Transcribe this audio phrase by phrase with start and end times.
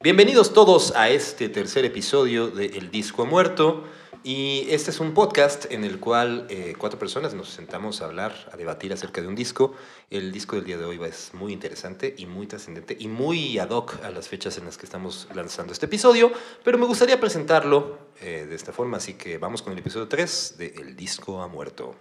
[0.00, 3.82] Bienvenidos todos a este tercer episodio de El Disco Muerto.
[4.22, 8.32] Y este es un podcast en el cual eh, cuatro personas nos sentamos a hablar,
[8.52, 9.74] a debatir acerca de un disco.
[10.08, 13.70] El disco del día de hoy es muy interesante y muy trascendente y muy ad
[13.70, 16.30] hoc a las fechas en las que estamos lanzando este episodio,
[16.62, 20.58] pero me gustaría presentarlo eh, de esta forma, así que vamos con el episodio 3
[20.58, 21.96] de El disco ha muerto.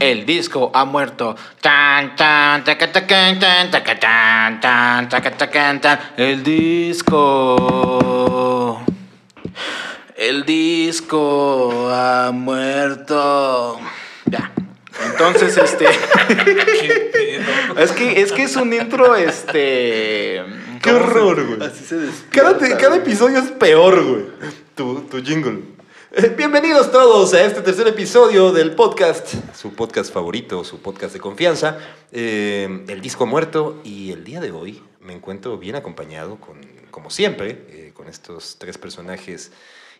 [0.00, 1.36] El disco ha muerto.
[6.16, 7.22] El disco.
[10.16, 13.78] El disco ha muerto.
[14.24, 14.50] Ya.
[15.04, 15.84] Entonces, este.
[17.78, 20.42] es que es que es un intro, este.
[20.80, 21.62] ¡Qué ¿cómo se- horror, güey!
[21.68, 22.56] Así se despierta.
[22.58, 24.24] Cada, cada episodio es peor, güey.
[24.74, 25.60] Tu, tu jingle.
[26.36, 31.78] Bienvenidos todos a este tercer episodio del podcast, su podcast favorito, su podcast de confianza,
[32.12, 33.80] eh, El Disco Muerto.
[33.82, 38.56] Y el día de hoy me encuentro bien acompañado, con, como siempre, eh, con estos
[38.58, 39.52] tres personajes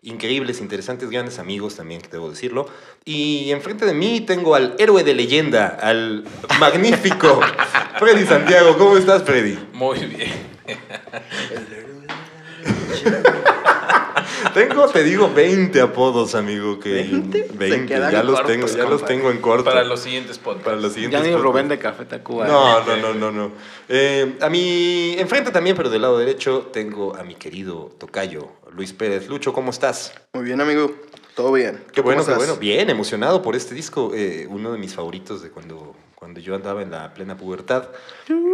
[0.03, 2.69] increíbles, interesantes, grandes amigos también, que debo decirlo.
[3.07, 6.25] Y enfrente de mí tengo al héroe de leyenda, al
[6.61, 7.41] magnífico
[7.99, 8.77] Freddy Santiago.
[8.77, 9.59] ¿Cómo estás, Freddy?
[9.73, 10.31] Muy bien.
[14.55, 16.79] Tengo, te digo, 20 apodos, amigo.
[16.79, 17.33] Que ¿20?
[17.33, 19.65] Se 20, quedan ya los cortos, tengo, ya los tengo en corto.
[19.65, 20.65] Para los siguientes podcasts.
[20.65, 21.37] Para los siguientes Ya ni.
[21.37, 22.47] Rubén de Café Tacuba.
[22.47, 23.53] No, no, no, no, no.
[23.89, 28.93] Eh, a mi enfrente también, pero del lado derecho, tengo a mi querido tocayo, Luis
[28.93, 29.29] Pérez.
[29.29, 30.13] Lucho, ¿cómo estás?
[30.33, 30.93] Muy bien, amigo.
[31.35, 31.83] Todo bien.
[31.93, 32.57] Qué bueno, ¿Cómo qué bueno.
[32.57, 34.13] Bien, emocionado por este disco.
[34.15, 37.89] eh, uno de mis favoritos de cuando, cuando yo andaba en la plena pubertad.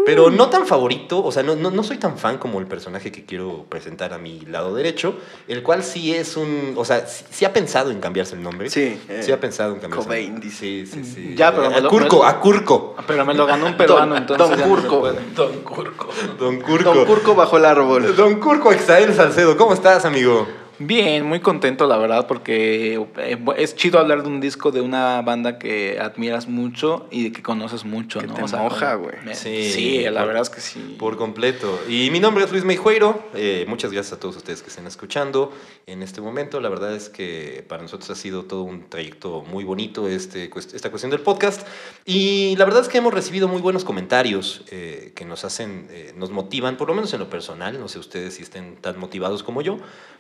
[0.07, 3.13] Pero no tan favorito, o sea, no, no, no soy tan fan como el personaje
[3.13, 5.17] que quiero presentar a mi lado derecho,
[5.49, 6.73] el cual sí es un.
[6.77, 8.71] O sea, sí, sí ha pensado en cambiarse el nombre.
[8.71, 10.87] Sí, eh, sí ha pensado en cambiarse Cobain, el dice.
[10.87, 11.35] Sí, sí, sí.
[11.37, 12.97] Ya, pero a me lo- Curco, me- a Curco.
[13.07, 14.59] Pero me lo ganó un peruano, Don- entonces.
[14.61, 15.13] Don Curco.
[15.37, 16.09] Don Curco.
[16.39, 16.95] Don Curco.
[16.95, 18.17] Don Curco bajo el árbol.
[18.17, 20.49] Don Curco Exael Salcedo, ¿cómo estás, amigo?
[20.81, 25.21] Bien, muy contento, la verdad, porque eh, es chido hablar de un disco de una
[25.23, 28.35] banda que admiras mucho y de que conoces mucho, Que ¿no?
[28.35, 29.17] te moja, güey.
[29.25, 30.97] me- Sí, Sí, la por- verdad es que sí.
[30.99, 31.81] Por completo.
[31.89, 33.25] Y mi nombre es Luis Meijueiro.
[33.35, 35.53] Eh, muchas gracias a todos ustedes que estén escuchando
[35.87, 36.61] en este momento.
[36.61, 40.91] La verdad es que para nosotros ha sido todo un trayecto muy bonito este, esta
[40.91, 41.67] cuestión del podcast.
[42.05, 46.13] Y la verdad es que hemos recibido muy buenos comentarios eh, que nos hacen, eh,
[46.17, 47.81] nos motivan, por lo menos en lo personal.
[47.81, 49.79] No sé ustedes si estén tan motivados como yo.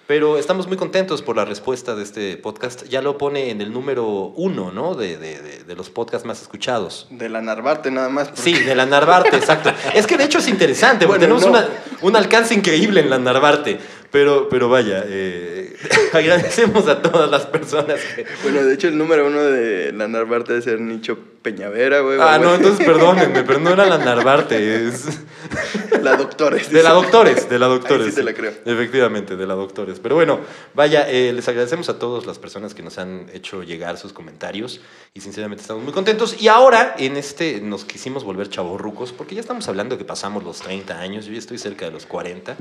[0.08, 2.84] Pero estamos muy contentos por la respuesta de este podcast.
[2.88, 4.94] Ya lo pone en el número uno, ¿no?
[4.94, 7.06] De, de- de- de los podcasts más escuchados.
[7.10, 8.28] De la Narvarte nada más.
[8.28, 9.70] porque- Sí, de la Narvarte, exacto.
[9.94, 11.50] Es que de hecho es interesante, porque Bueno, tenemos no.
[11.50, 11.68] una-
[12.00, 13.78] un alcance increíble en la Narvarte.
[14.10, 15.76] Pero, pero vaya, eh,
[16.14, 18.24] agradecemos a todas las personas que...
[18.42, 21.18] Bueno, de hecho, el número uno de la Narvarte debe ser Nicho
[21.52, 22.18] Peñavera, güey.
[22.20, 25.06] Ah, no, entonces perdónenme, pero no era la Narvarte, es...
[26.02, 26.70] La Doctores.
[26.70, 26.90] De la.
[26.90, 28.06] Doctores, de la Doctores.
[28.06, 28.52] Ahí sí te la creo.
[28.64, 29.98] Efectivamente, de la Doctores.
[29.98, 30.40] Pero bueno,
[30.74, 34.80] vaya, eh, les agradecemos a todas las personas que nos han hecho llegar sus comentarios
[35.14, 36.40] y sinceramente estamos muy contentos.
[36.40, 40.44] Y ahora en este nos quisimos volver chavorrucos porque ya estamos hablando de que pasamos
[40.44, 42.56] los 30 años, yo ya estoy cerca de los 40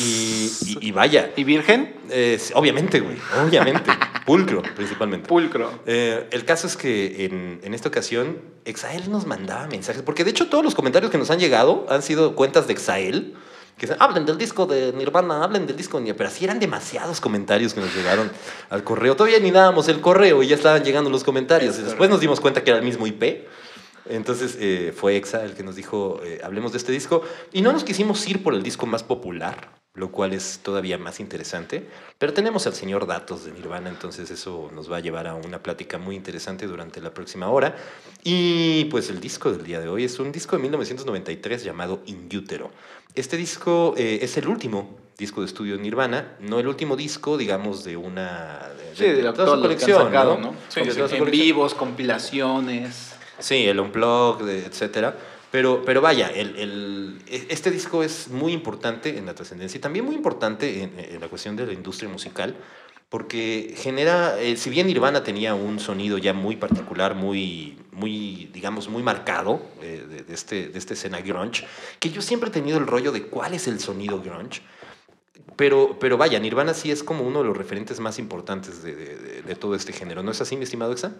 [0.00, 1.94] y, y- y vaya, ¿Y Virgen?
[2.10, 3.90] eh, obviamente, güey, obviamente,
[4.26, 5.28] pulcro principalmente.
[5.28, 5.80] Pulcro.
[5.86, 8.13] Eh, el caso es que en, en esta ocasión
[8.64, 12.02] Exael nos mandaba mensajes, porque de hecho todos los comentarios que nos han llegado han
[12.02, 13.34] sido cuentas de Exael,
[13.76, 16.60] que dicen, hablen del disco de Nirvana, hablen del disco de Nirvana, pero así eran
[16.60, 18.30] demasiados comentarios que nos llegaron
[18.70, 19.16] al correo.
[19.16, 21.78] Todavía ni dábamos el correo y ya estaban llegando los comentarios.
[21.78, 23.46] Y después nos dimos cuenta que era el mismo IP.
[24.06, 27.22] Entonces eh, fue Exa el que nos dijo, eh, hablemos de este disco.
[27.52, 31.20] Y no nos quisimos ir por el disco más popular, lo cual es todavía más
[31.20, 31.86] interesante.
[32.18, 35.62] Pero tenemos al señor Datos de Nirvana, entonces eso nos va a llevar a una
[35.62, 37.76] plática muy interesante durante la próxima hora.
[38.24, 42.28] Y pues el disco del día de hoy es un disco de 1993 llamado In
[42.34, 42.72] Utero.
[43.14, 47.36] Este disco eh, es el último disco de estudio de Nirvana, no el último disco,
[47.36, 48.70] digamos, de una...
[48.76, 50.52] De, Sí, de, la toda su colección, sacado, ¿no?
[50.52, 50.56] ¿no?
[50.68, 51.30] Sí, su en colección.
[51.30, 53.14] vivos, compilaciones.
[53.38, 55.16] Sí, el Unplugged, etcétera.
[55.54, 59.80] Pero, pero vaya, el, el- e- este disco es muy importante en la trascendencia y
[59.80, 62.56] también muy importante en, la cuestión de la industria musical,
[63.08, 68.88] porque genera, eh, si bien Nirvana tenía un sonido ya muy particular, muy, muy digamos,
[68.88, 71.64] muy marcado eh, de, de este, de esta escena grunge,
[72.00, 74.60] que yo siempre he tenido el rollo de cuál es el sonido grunge.
[75.54, 79.54] Pero, pero vaya, Nirvana sí es como uno de los referentes más importantes de- de
[79.54, 80.24] todo este género.
[80.24, 81.12] ¿No es así, mi estimado Exa?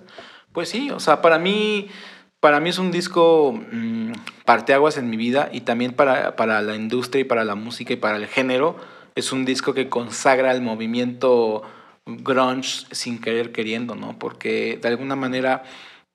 [0.52, 1.88] Pues sí, o sea, para mí,
[2.44, 4.12] para mí es un disco mm,
[4.44, 7.96] parteaguas en mi vida y también para, para la industria y para la música y
[7.96, 8.76] para el género.
[9.14, 11.62] Es un disco que consagra el movimiento
[12.04, 14.18] grunge sin querer queriendo, ¿no?
[14.18, 15.62] Porque de alguna manera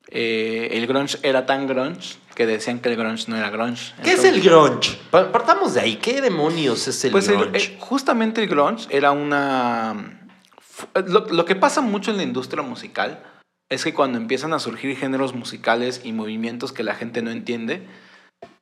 [0.06, 3.92] eh, el grunge era tan grunge que decían que el grunge no era grunge.
[4.04, 4.98] ¿Qué es el grunge?
[5.10, 5.96] Pa- Partamos de ahí.
[5.96, 7.58] ¿Qué demonios es el Pues el- grunge?
[7.58, 10.16] eh, justamente el grunge era una...
[11.08, 13.18] Lo, lo que pasa mucho en la industria musical
[13.70, 17.86] es que cuando empiezan a surgir géneros musicales y movimientos que la gente no entiende,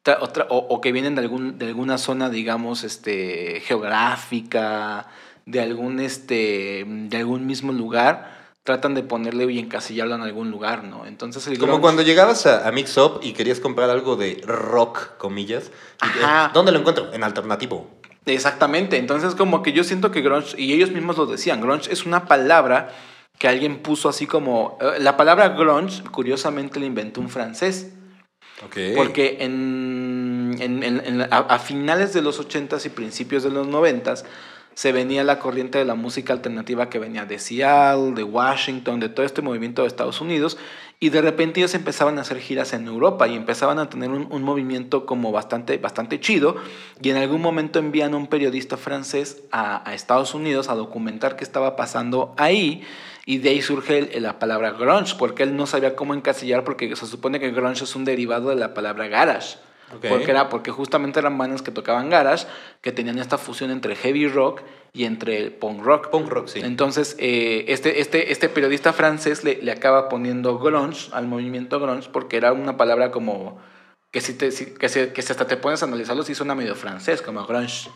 [0.04, 5.06] tra- otra- o, o que vienen de, algún, de alguna zona, digamos, este, geográfica,
[5.46, 10.84] de algún, este, de algún mismo lugar, tratan de ponerle y encasillarlo en algún lugar,
[10.84, 11.06] ¿no?
[11.06, 14.42] Entonces el Como grunge- cuando llegabas a, a Mix Up y querías comprar algo de
[14.46, 15.70] rock, comillas.
[16.00, 16.46] Ajá.
[16.48, 17.10] eh, ¿Dónde lo encuentro?
[17.14, 17.88] En alternativo.
[18.26, 22.04] Exactamente, entonces como que yo siento que grunge, y ellos mismos lo decían, grunge es
[22.04, 22.90] una palabra
[23.38, 27.92] que alguien puso así como, eh, la palabra grunge curiosamente la inventó un francés,
[28.64, 28.76] Ok.
[28.96, 34.24] porque en, en- en- a, a finales de los 80s y principios de los 90s
[34.74, 39.08] se venía la corriente de la música alternativa que venía de Seattle, de Washington, de
[39.08, 40.56] todo este movimiento de Estados Unidos,
[41.00, 44.26] y de repente ellos empezaban a hacer giras en Europa y empezaban a tener un,
[44.30, 46.56] un movimiento como bastante, bastante chido,
[47.00, 51.36] y en algún momento envían a un periodista francés a, a Estados Unidos a documentar
[51.36, 52.82] qué estaba pasando ahí,
[53.26, 56.94] y de ahí surge el- la palabra grunge, porque él no sabía cómo encasillar, porque
[56.96, 59.58] se supone que grunge es un derivado de la palabra garage.
[59.94, 60.04] Ok.
[60.08, 62.46] Porque, era, porque justamente eran bandas que tocaban garage,
[62.82, 64.60] que tenían esta fusión entre heavy rock
[64.92, 66.08] y entre punk rock.
[66.10, 66.60] Punk rock, sí.
[66.62, 72.08] Entonces, eh, este, este, este periodista francés le, le acaba poniendo grunge al movimiento grunge
[72.12, 73.58] porque era una palabra como
[74.10, 76.74] que si, te, si- que, si, que hasta te pones a analizarlo, sí suena medio
[76.74, 77.90] francés, como grunge.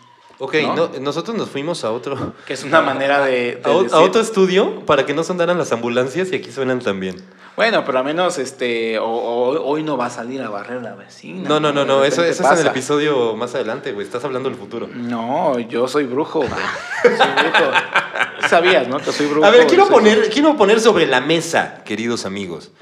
[0.44, 0.74] Ok, ¿no?
[0.74, 3.56] no, nosotros nos fuimos a otro, Que es una manera de...
[3.56, 6.50] de a, o- decir- a otro estudio para que no sonaran las ambulancias y aquí
[6.50, 7.14] suenan también.
[7.54, 10.94] Bueno, pero al menos este, o- o- hoy no va a salir a barrer la
[10.96, 11.48] vecina.
[11.48, 14.04] No, no, no, no, eso, eso es en el episodio más adelante, güey.
[14.04, 14.88] Estás hablando del futuro.
[14.92, 16.50] No, yo soy brujo, güey.
[17.02, 17.70] Soy brujo.
[18.48, 18.98] Sabías, ¿no?
[18.98, 19.46] Que soy brujo.
[19.46, 22.72] A ver, quiero soy- poner, quiero poner sobre la mesa, queridos amigos.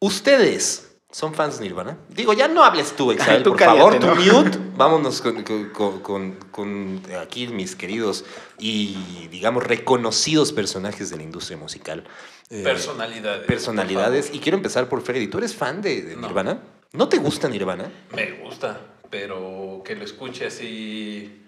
[0.00, 1.98] ¿Ustedes son fans de Nirvana?
[2.08, 4.14] Digo, ya no hables tú, Exael, Tú por cállate, favor, tu ¿no?
[4.42, 4.58] mute.
[4.76, 8.24] Vámonos con, con- con- con aquí mis queridos
[8.58, 12.04] y, digamos, reconocidos personajes de la industria musical.
[12.48, 13.46] Eh, Personalidades.
[13.46, 14.30] Personalidades.
[14.32, 15.26] Y quiero empezar por Freddy.
[15.28, 16.26] ¿Tú eres fan de, de No.
[16.28, 16.60] Nirvana?
[16.92, 17.90] ¿No te gusta Nirvana?
[18.14, 18.80] Me gusta,
[19.10, 21.42] pero que lo escuche así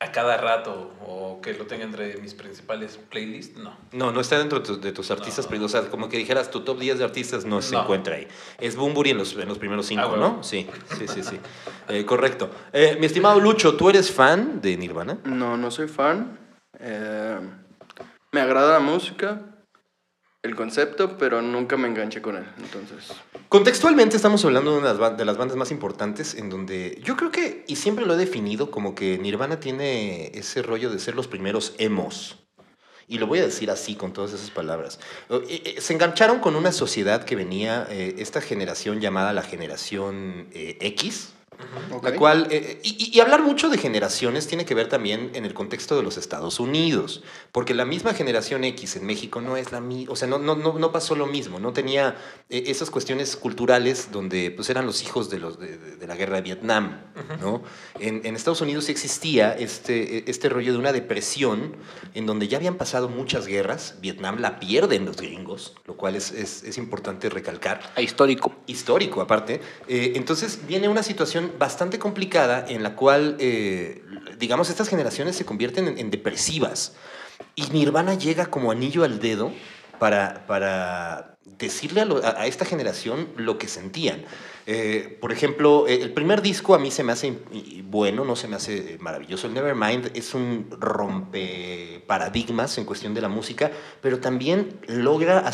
[0.00, 3.76] a cada rato o que lo tenga entre mis principales playlists, no.
[3.90, 5.64] No, no está dentro de, tu- de tus artistas, No.
[5.64, 8.28] o sea, como que dijeras, tu top 10 de artistas no, se encuentra ahí.
[8.60, 10.28] Es Bumburi en los, en los primeros cinco, Ah, bueno.
[10.36, 10.42] ¿no?
[10.44, 11.40] Sí, sí, sí, sí.
[11.88, 12.48] Eh, correcto.
[12.72, 15.18] Eh, mi estimado Lucho, ¿tú eres fan de Nirvana?
[15.24, 16.38] No, no soy fan.
[16.78, 17.40] Eh,
[18.30, 19.40] me agrada la música,
[20.42, 22.44] el concepto, pero nunca me enganché con él.
[22.58, 23.12] Entonces,
[23.48, 27.64] Contextualmente estamos hablando de, una de las bandas más importantes en donde yo creo que,
[27.66, 31.74] y siempre lo he definido, como que Nirvana tiene ese rollo de ser los primeros
[31.78, 32.44] emos.
[33.06, 35.00] Y lo voy a decir así, con todas esas palabras.
[35.30, 40.48] Eh, eh, Se engancharon con una sociedad que venía, eh, esta generación llamada la generación
[40.52, 41.32] X,
[41.92, 42.04] ok.
[42.04, 45.54] La cual, eh, y, y hablar mucho de generaciones tiene que ver también en el
[45.54, 47.22] contexto de los Estados Unidos,
[47.52, 50.54] porque la misma generación X en México no es la misma, o sea, no, no,
[50.56, 52.16] no, no pasó lo mismo, no tenía
[52.50, 56.14] eh, esas cuestiones culturales donde pues eran los hijos de, los, de, de- de la
[56.16, 57.00] guerra de Vietnam,
[57.40, 57.62] ¿no?
[57.98, 61.74] En, en Estados Unidos sí existía este, este rollo de una depresión
[62.14, 66.30] en donde ya habían pasado muchas guerras, Vietnam la pierden los gringos, lo cual es,
[66.30, 68.54] es, es importante recalcar Ah, Histórico.
[68.66, 69.60] histórico aparte.
[69.88, 74.02] Eh, entonces viene una situación bastante complicada en la cual, eh,
[74.38, 76.94] digamos, estas generaciones se convierten en, depresivas.
[77.54, 79.52] Y Nirvana llega como anillo al dedo
[79.98, 84.24] para, para decirle a, esta generación lo que sentían.
[84.66, 87.38] Eh, por ejemplo, eh, el primer disco a mí se me hace
[87.84, 89.46] bueno, no se me hace maravilloso.
[89.46, 93.70] El Nevermind es un rompe paradigmas en cuestión de la música,
[94.02, 95.50] pero también logra,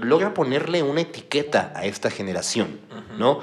[0.00, 2.80] logra ponerle una etiqueta a esta generación,
[3.18, 3.40] ¿no?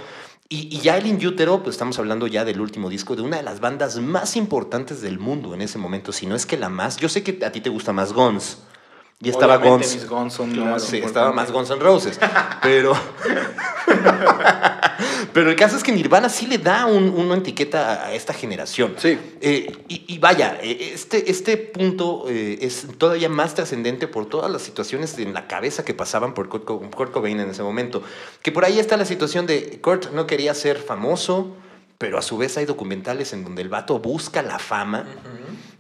[0.50, 3.38] Y, y ya el In Utero, pues estamos hablando ya del último disco de una
[3.38, 6.70] de las bandas más importantes del mundo en ese momento, si no es que la
[6.70, 6.98] más.
[6.98, 8.58] Yo sé que a ti te gusta más Guns.
[9.20, 9.96] Y estaba Obviamente, Guns.
[9.96, 12.20] mis Guns son lo Claro, más Sí, estaba más Guns N' Roses.
[12.62, 12.94] Pero.
[15.34, 18.94] pero el caso es que Nirvana sí le da un- una etiqueta a, esta generación.
[18.98, 19.18] Sí.
[19.42, 24.52] Eh, y, y vaya, eh, este, este punto eh, es todavía más trascendente por todas
[24.52, 28.04] las situaciones en la cabeza que pasaban por Kurt, Kurt Cobain en ese momento.
[28.44, 31.56] Que por ahí está la situación de Kurt no quería ser famoso,
[31.98, 35.06] pero a su vez hay documentales en donde el vato busca la fama.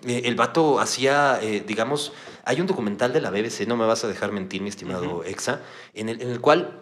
[0.06, 2.14] Eh, el vato hacía, eh, digamos,
[2.46, 5.62] hay un documental de la BBC, no me vas a dejar mentir, mi estimado Exa,
[5.94, 6.82] en el, en el cual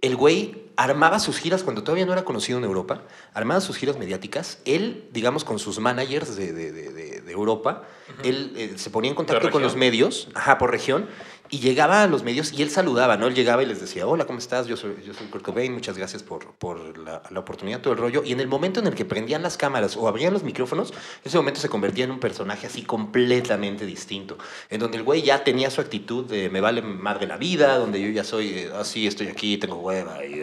[0.00, 3.02] el güey armaba sus giras cuando todavía no era conocido en Europa,
[3.34, 4.58] armaba sus giras mediáticas.
[4.64, 7.82] Él, digamos, con sus managers de, de- de- Europa,
[8.24, 11.06] él eh, se ponía en contacto con los medios, ajá, por región,
[11.50, 13.26] y llegaba a los medios y él saludaba, ¿no?
[13.26, 14.66] Él llegaba y les decía, hola, ¿cómo estás?
[14.66, 17.98] Yo soy, yo soy Kurt Cobain, muchas gracias por, por la, la oportunidad, todo el
[17.98, 18.22] rollo.
[18.24, 20.92] Y en el momento en el que prendían las cámaras o abrían los micrófonos,
[21.24, 24.36] ese momento se convertía en un personaje así completamente distinto,
[24.70, 28.00] en donde el güey ya tenía su actitud de me vale madre la vida, donde
[28.00, 30.42] yo ya soy eh, así, estoy aquí, tengo hueva, y,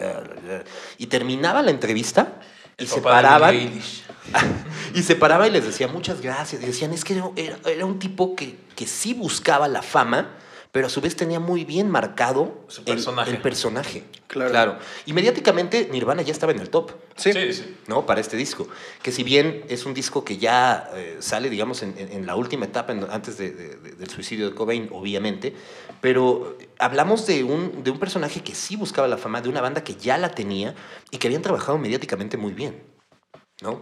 [0.98, 2.40] y terminaba la entrevista
[2.78, 3.54] y El se paraban
[4.94, 6.62] y se paraba y les decía muchas gracias.
[6.62, 10.30] Y decían, es que era, era- era un tipo que, que sí buscaba la fama,
[10.76, 13.30] pero a su vez tenía muy bien marcado Su el- personaje.
[13.30, 14.04] El, personaje.
[14.26, 14.76] Claro.
[15.06, 16.90] Y mediáticamente Nirvana ya estaba en el top.
[17.16, 17.32] Sí.
[17.32, 17.76] Sí, sí.
[17.86, 18.04] ¿no?
[18.04, 18.68] Para este disco.
[19.02, 22.36] Que si bien es un disco que ya eh, sale, digamos, en, en- en la
[22.36, 25.54] última etapa, en- antes de- de- de- del suicidio de Cobain, obviamente,
[26.02, 29.82] pero hablamos de un, de un personaje que sí buscaba la fama, de una banda
[29.82, 30.74] que ya la tenía
[31.10, 32.82] y que habían trabajado mediáticamente muy bien,
[33.62, 33.80] ¿no?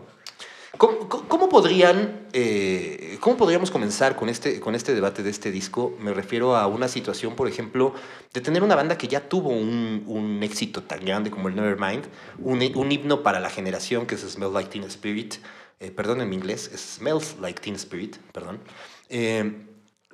[0.78, 5.96] ¿Cómo, podrían, eh, ¿Cómo podríamos comenzar con este, con este debate de este disco?
[6.00, 7.94] Me refiero a una situación, por ejemplo,
[8.32, 12.04] de tener una banda que ya tuvo un, éxito tan grande como el Nevermind,
[12.38, 15.36] un, himno para la generación que es Smells Like Teen Spirit,
[15.80, 18.60] eh, perdón en mi inglés, Smells Like Teen Spirit, perdón.
[19.08, 19.66] Eh,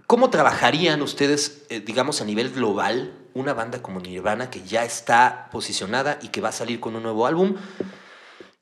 [0.06, 6.18] ¿Cómo trabajarían ustedes, digamos, a nivel global, una banda como Nirvana que ya está posicionada
[6.20, 7.54] y que va a salir con un nuevo álbum?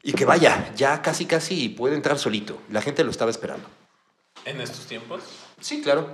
[0.08, 2.62] Y que vaya, ya casi casi puede entrar solito.
[2.70, 3.68] La gente lo estaba esperando.
[4.46, 5.22] En estos tiempos.
[5.60, 6.08] Sí, claro.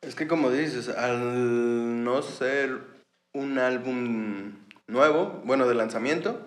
[0.00, 2.80] Es que como dices, al no ser
[3.32, 4.54] un álbum
[4.88, 6.40] nuevo, bueno, de lanzamiento,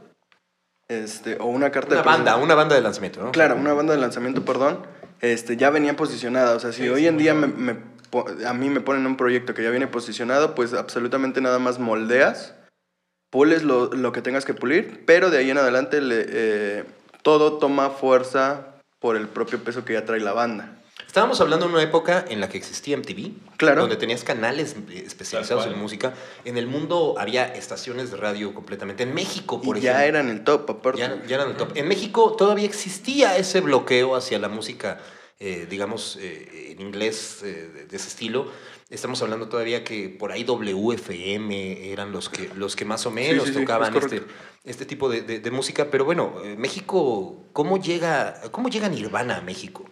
[0.89, 3.31] este, o una carta Una de banda, presentación- una banda de lanzamiento, ¿no?
[3.31, 4.85] Claro, una banda de lanzamiento, perdón,
[5.21, 6.55] este, ya venía posicionada.
[6.55, 7.77] O sea, si Sí, hoy sí, en día me, me
[8.45, 12.55] a mí me ponen un proyecto que ya viene posicionado, pues absolutamente nada más moldeas,
[13.31, 16.83] pules lo, lo que tengas que pulir, pero de ahí en adelante le, eh,
[17.23, 18.67] todo toma fuerza
[18.99, 20.77] por el propio peso que ya trae la banda.
[21.07, 23.81] Estábamos hablando de una época en la que existía MTV, Claro.
[23.81, 26.13] donde tenías canales eh, especializados en música.
[26.45, 29.03] En el mundo había estaciones de radio completamente.
[29.03, 29.99] En México, por y ejemplo.
[29.99, 30.99] ya eran el top, aparte.
[30.99, 31.71] Ya, ya eran el top.
[31.75, 34.99] En México todavía existía ese bloqueo hacia la música,
[35.39, 38.47] eh, digamos, eh, en inglés eh, de ese estilo.
[38.91, 43.45] Estamos hablando todavía que por ahí WFM eran los que, los que más o menos
[43.47, 44.23] sí, sí, tocaban es este,
[44.65, 45.87] este tipo de, de- de música.
[45.89, 49.85] Pero bueno, eh, México, ¿cómo llega, ¿cómo llega Nirvana a México?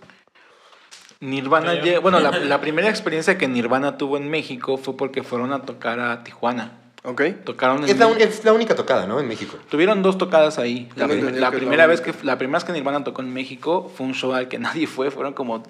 [1.21, 1.91] Nirvana, Ya, ya.
[1.97, 5.63] lle- bueno, la, la primera experiencia que Nirvana tuvo en México fue porque fueron a
[5.63, 6.73] tocar a Tijuana.
[7.03, 7.21] ¿Ok?
[7.45, 9.19] Tocaron en Es la, un- es la única tocada, ¿no?
[9.21, 9.57] En México.
[9.69, 10.89] Tuvieron dos tocadas ahí.
[10.97, 14.05] La, prim- la primera vez que la primera vez que Nirvana tocó en México fue
[14.05, 15.63] un show al que nadie fue, fueron como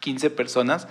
[0.00, 0.88] 15 personas,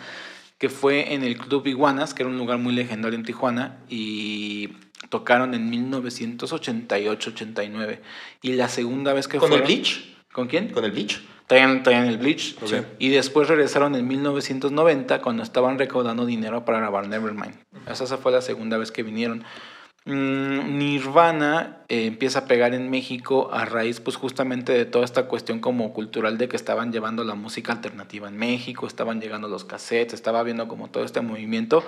[0.61, 4.69] que fue en el Club Iguanas, que era un lugar muy legendario en Tijuana y
[5.09, 7.97] tocaron en 1988-89.
[8.43, 10.05] Y la segunda vez que ¿Con el fueron Bleach?
[10.31, 10.69] ¿Con quién?
[10.69, 11.19] ¿Con el Bleach?
[11.47, 12.57] Traían, traían el Bleach.
[12.61, 12.73] Ok.
[12.99, 17.55] Y después regresaron en 1990 cuando estaban recaudando dinero para grabar Nevermind.
[17.89, 19.43] Esa, esa fue la segunda vez que vinieron.
[20.05, 25.27] Mm, Nirvana eh, empieza a pegar en México a raíz pues justamente de toda esta
[25.27, 29.63] cuestión como cultural de que estaban llevando la música alternativa en México, estaban llegando los
[29.63, 31.83] cassettes, estaba viendo como todo este movimiento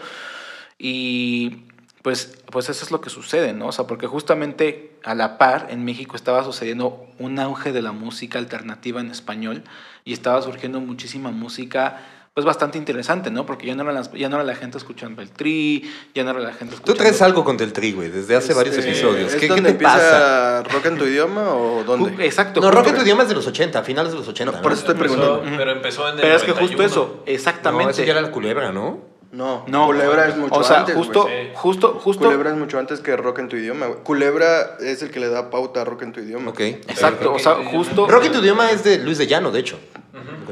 [0.77, 1.63] y
[2.03, 3.67] pues, pues eso es lo que sucede, ¿no?
[3.67, 7.93] O sea, porque justamente a la par en México estaba sucediendo un auge de la
[7.93, 9.63] música alternativa en español
[10.05, 12.01] y estaba surgiendo muchísima música
[12.33, 13.45] pues bastante interesante, ¿no?
[13.45, 16.31] Porque ya no era, las- ya no era la gente escuchando el tri, ya no
[16.31, 16.93] era la gente escuchando...
[16.93, 19.27] Tú traes algo con el Tri, güey, desde hace varios Este, episodios.
[19.33, 20.63] ¿Es ¿Qué, qué donde te pasa?
[20.63, 22.25] rock en tu idioma o dónde?
[22.25, 22.59] Exacto.
[22.59, 24.51] No, rock en tu idioma es de los 80, finales de los 80.
[24.51, 24.77] No, por ¿no?
[24.77, 25.57] eso estoy Empezó- preguntando.
[25.57, 26.85] Pero empezó en el Pero es que justo 91.
[26.89, 27.91] eso, No, exactamente.
[27.91, 29.13] ese ya era la culebra, ¿no?
[29.31, 32.23] No, No, Culebra es mucho o sea, antes, justo, justo, justo.
[32.25, 33.87] Culebra es mucho antes que rock en tu idioma.
[34.03, 36.51] Culebra es el que le da pauta a rock en tu idioma.
[36.51, 36.59] Ok.
[36.59, 38.05] Exacto, o sea, justo.
[38.07, 39.79] Rock en tu idioma es de Luis de Llano, de hecho.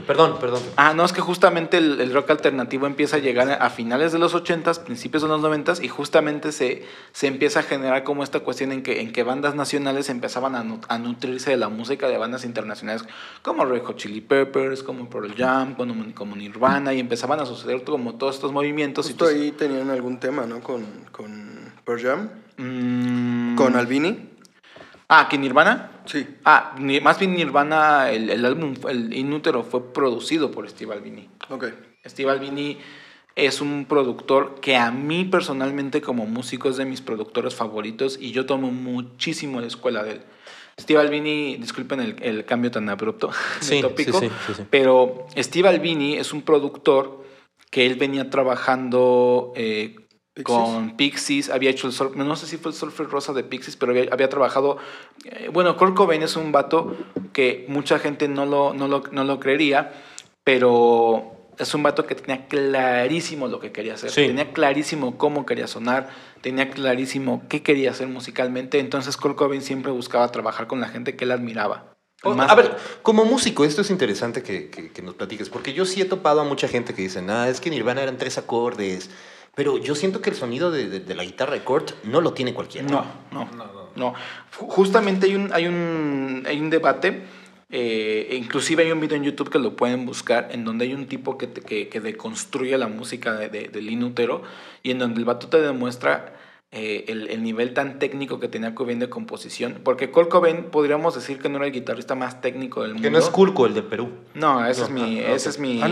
[0.08, 0.64] Perdón, perdón.
[0.76, 4.18] Ah, no, es que justamente el, el rock alternativo empieza a llegar a finales de
[4.18, 8.40] los 80s, principios de los 90s, y justamente se, se empieza a generar como esta
[8.40, 12.18] cuestión en que, en que bandas nacionales empezaban a, a nutrirse de la música de
[12.18, 13.04] bandas internacionales
[13.44, 17.84] como Red Hot Chili Peppers, como Pearl Jam, como, como Nirvana, y empezaban a suceder
[17.84, 19.06] como todos estos movimientos.
[19.06, 20.62] y Justo pues- ahí tenían algún tema, ¿no?
[20.62, 24.30] Con, con Pearl Jam, Mm, con Albini.
[25.08, 25.91] Ah, ¿que Nirvana?
[26.06, 26.28] Sí.
[26.46, 31.30] Ah, ni- más bien Nirvana, el, el álbum, el Inútero, fue producido por Steve Albini.
[31.50, 31.66] Ok.
[32.06, 32.78] Steve Albini
[33.36, 38.32] es un productor que a mí personalmente como músico es de mis productores favoritos y
[38.32, 40.22] yo tomo muchísimo la escuela de él.
[40.80, 44.64] Steve Albini, disculpen el, el cambio tan abrupto de Sí, tópico, sí, sí, sí, sí.
[44.70, 47.24] pero Steve Albini es un productor
[47.70, 49.96] que él venía trabajando eh,
[50.34, 50.58] Pixies.
[50.58, 53.92] con Pixies, había hecho el sol, no sé si fue el Rosa de Pixies, pero
[53.92, 54.78] había, había trabajado,
[55.26, 56.96] eh, bueno, Kurt Cobain es un vato
[57.34, 59.92] que mucha gente no lo, no lo, no lo creería,
[60.44, 64.10] pero es un vato que tenía clarísimo lo que quería hacer.
[64.10, 64.28] Sí.
[64.28, 66.10] Tenía clarísimo cómo quería sonar,
[66.42, 68.80] tenía clarísimo qué quería hacer musicalmente.
[68.80, 71.94] Entonces Kurt Cobain siempre buscaba trabajar con la gente que él admiraba.
[72.24, 75.74] O- Más- a ver, como músico, esto es interesante que, que- que nos platiques, porque
[75.74, 78.38] yo sí he topado a mucha gente que dice, ah, es que Nirvana eran tres
[78.38, 79.10] acordes,
[79.56, 82.34] pero yo siento que el sonido de, de- de la guitarra de Kurt no lo
[82.34, 82.88] tiene cualquiera.
[82.88, 83.90] No, no, No, no.
[83.96, 84.14] no.
[84.14, 87.24] Ju- Justamente hay un, hay un, hay un debate,
[87.70, 91.08] eh, inclusive hay un video en YouTube que lo pueden buscar, en donde hay un
[91.08, 94.42] tipo que, te- que, que deconstruye la música de, de, de Lin Utero
[94.84, 96.34] y en donde el vato te demuestra
[96.74, 99.82] eh, el, el nivel tan técnico que tenía Cobain de composición.
[99.84, 103.04] Porque Kurt Cobain podríamos decir que no era el guitarrista más técnico del mundo.
[103.04, 104.10] Que no es Culco el de Perú.
[104.36, 105.88] No, ese No, es mi, ah, ese es mi, Ah,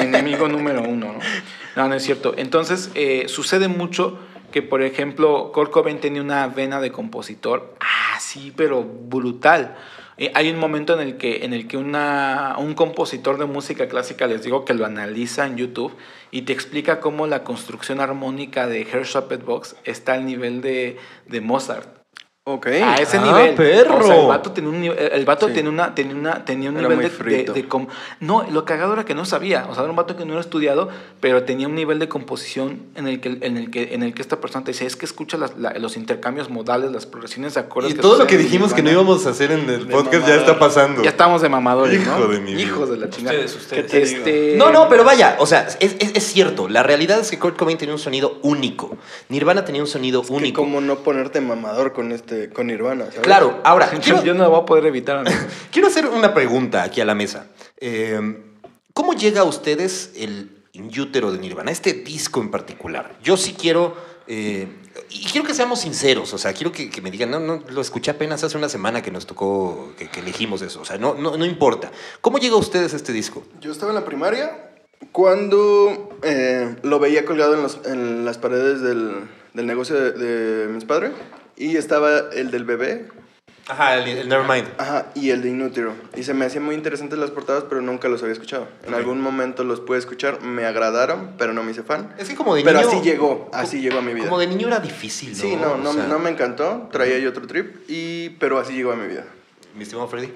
[0.00, 1.18] enemigo número uno, ¿no?
[1.74, 2.34] No, no es cierto.
[2.36, 4.16] Entonces, eh, sucede mucho
[4.52, 9.74] que, por ejemplo, Kurt Cobain tenía una vena de compositor, ah, sí, pero brutal.
[10.18, 13.86] Eh, hay un momento en el que, en el que una, un compositor de música
[13.86, 15.94] clásica, les digo que lo analiza en YouTube
[16.30, 19.06] y te explica cómo la construcción armónica de Herr
[19.44, 20.96] Box está al nivel de,
[21.26, 22.05] de Mozart.
[22.48, 22.66] Ok.
[22.68, 23.54] A ese Ah, nivel.
[23.56, 23.98] perro.
[23.98, 25.54] O sea, el vato tenía un, nivel- el vato Sí.
[25.54, 27.52] tenía, una, tenía, una, tenía un Era nivel de, de, frito.
[27.52, 27.88] de com-
[28.20, 29.66] No, lo cagado era que no sabía.
[29.68, 30.88] O sea, era un vato que no era estudiado,
[31.18, 34.22] pero tenía un nivel de composición en el que, en el que, en el que
[34.22, 37.60] esta persona te decía, es que escucha las- la- los intercambios modales, las progresiones de
[37.62, 37.90] acordes.
[37.90, 40.56] Y todo lo que dijimos que no íbamos a hacer en el podcast ya está
[40.56, 41.02] pasando.
[41.02, 42.28] Ya estamos de mamadores, Hijo ¿no?
[42.28, 42.62] de mi vida.
[42.62, 43.36] Hijos de la chingada.
[43.40, 43.90] Ustedes, ustedes.
[43.90, 44.54] te Este...
[44.56, 46.68] No, no, pero vaya, o sea, es, es- es cierto.
[46.68, 48.96] La realidad es que Kurt Cobain tenía un sonido único.
[49.30, 50.60] Nirvana tenía un sonido Que único.
[50.62, 53.20] cómo no ponerte mamador con este con Nirvana, ¿sabes?
[53.20, 55.24] Claro, ahora, Yo, quiero, yo no lo voy a poder evitar.
[55.70, 57.46] quiero hacer una pregunta aquí a la mesa.
[57.78, 58.18] Eh,
[58.94, 63.16] ¿Cómo llega a ustedes el Inútero de Nirvana, este disco en particular?
[63.22, 63.94] Yo sí quiero,
[64.26, 64.68] eh,
[65.10, 67.80] y quiero que seamos sinceros, o sea, quiero que, que me digan, no, no, lo
[67.80, 71.14] escuché apenas hace una semana que nos tocó, que, que elegimos eso, o sea, no,
[71.14, 71.90] no, no importa.
[72.22, 73.42] ¿Cómo llega a ustedes este disco?
[73.60, 74.70] Yo estaba en la primaria
[75.12, 80.68] cuando eh, lo veía colgado en, los- en las paredes del, del negocio de, de
[80.68, 81.12] mis padres
[81.56, 83.08] y estaba el del bebé
[83.68, 84.68] Ajá, el, el Nevermind.
[84.78, 85.92] ajá, y el de Inútero.
[86.16, 88.68] Y se me hacían muy interesantes las portadas, pero nunca los había escuchado.
[88.86, 92.14] En algún momento los pude escuchar, me agradaron, pero no me hice fan.
[92.16, 92.88] Es que como de Pero niño...
[92.88, 94.26] así llegó, así llegó a mi vida.
[94.26, 95.36] Como de niño era difícil, ¿no?
[95.36, 98.72] Sí, no, no, O sea, no me encantó, traía yo otro trip, y, pero así
[98.72, 99.24] llegó a mi vida.
[99.74, 100.32] Mi estimado Freddy.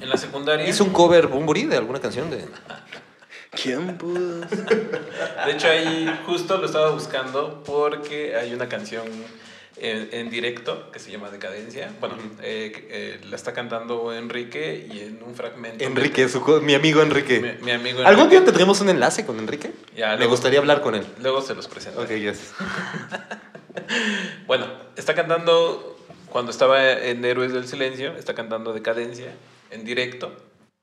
[0.00, 0.66] En la secundaria.
[0.66, 2.46] ¿Hizo un cover Bumburi de alguna canción de...?
[3.50, 4.40] ¿Quién pudo?
[4.40, 9.02] De hecho, ahí justo lo estaba buscando porque hay una canción
[9.80, 11.92] en, en directo que se llama Decadencia.
[12.00, 15.82] Bueno, eh, eh, la está cantando Enrique y en un fragmento.
[15.84, 17.40] Enrique, su mi amigo Enrique.
[17.40, 18.44] Mi, mi amigo ¿Algún día Enrique.
[18.52, 19.72] tendremos un enlace con Enrique?
[19.96, 21.06] Ya, Me luego- gustaría hablar con él.
[21.22, 22.00] Luego se los presento.
[22.02, 22.52] Ok, yes.
[24.46, 24.66] Bueno,
[24.96, 25.96] está cantando,
[26.30, 29.32] cuando estaba en Héroes del Silencio, está cantando Decadencia
[29.70, 30.34] en directo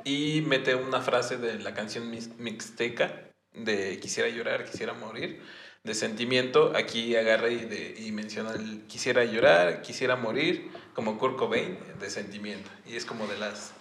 [0.04, 5.42] y mete una frase de la canción mixteca de Quisiera llorar, quisiera morir,
[5.88, 6.74] de sentimiento.
[6.76, 12.10] Aquí agarra y, de- y menciona el quisiera llorar, quisiera morir, como Kurt Cobain, de
[12.10, 12.70] sentimiento.
[12.86, 13.72] Y es como de las...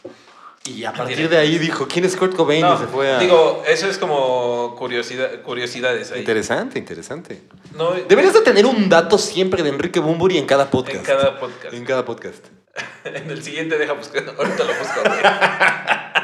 [0.65, 2.63] Y a partir de ahí dijo, ¿quién es Kurt Cobain?
[2.63, 3.19] No, y se fue a...
[3.21, 6.21] Digo, eso es como curiosidad, curiosidades ahí.
[6.21, 7.43] Interesante, interesante.
[7.77, 10.97] No, Deberías de tener un dato siempre de Enrique Bumburi en cada podcast.
[10.97, 11.75] en cada podcast.
[11.75, 12.45] En cada podcast.
[13.05, 15.01] En el siguiente deja buscar, ahorita lo busco.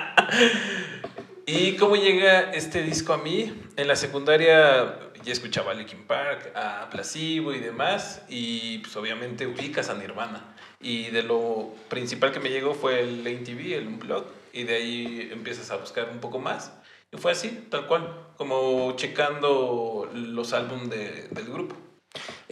[1.46, 3.52] ¿Y cómo llega este disco a mí?
[3.76, 9.46] En la secundaria ya escuchaba a Linkin Park, a Placebo y demás, y pues obviamente
[9.46, 10.54] ubicas a Nirvana.
[10.80, 15.28] Y de lo principal que me llegó fue el ATV, el Unplugged, y de ahí
[15.32, 16.72] empiezas a buscar un poco más.
[17.12, 21.76] Y fue así, tal cual, como checando los álbumes de- del grupo.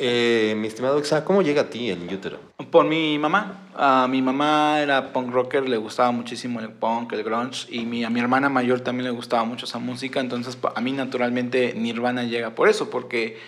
[0.02, 2.38] Eh, mi estimado Exa, ¿cómo llega a ti el útero?
[2.70, 3.68] Por mi mamá.
[3.76, 8.02] A mi mamá era punk rocker, le gustaba muchísimo el punk, el grunge, y mi,
[8.02, 12.24] a mi hermana mayor también le gustaba mucho esa música, entonces a mí naturalmente Nirvana
[12.24, 13.38] llega por eso, porque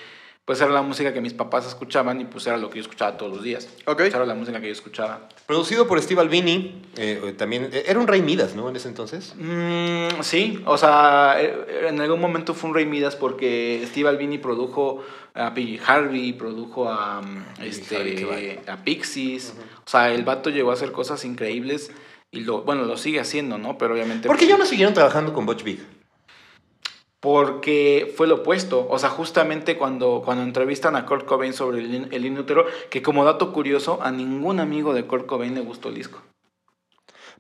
[0.53, 3.17] pues era la música que mis papás escuchaban y pues era lo que yo escuchaba
[3.17, 3.71] todos los días.
[3.87, 4.01] Ok.
[4.01, 5.29] Esa era la música que yo escuchaba.
[5.47, 7.71] Producido por Steve Albini, eh, también...
[7.73, 8.69] eh, Era un Rey Midas, ¿no?
[8.69, 9.35] En ese entonces.
[9.39, 14.37] Mm, sí, o sea, eh, en algún momento fue un Rey Midas porque Steve Albini
[14.37, 19.55] produjo a PG Harvey, produjo a, mm, Harvey, este, a Pixies.
[19.87, 21.91] O sea, el vato llegó a hacer cosas increíbles
[22.31, 23.79] y lo, bueno, lo sigue haciendo, ¿no?
[23.79, 24.29] Pero obviamente...
[24.29, 25.81] ¿Por qué ya no siguieron trabajando con Butch Vig?
[27.23, 28.87] Porque fue lo opuesto.
[28.91, 33.25] O sea, justamente cuando, cuando entrevistan a Kurt Cobain sobre el, el inútero, que como
[33.25, 36.21] dato curioso, a ningún amigo de Kurt Cobain le gustó el disco.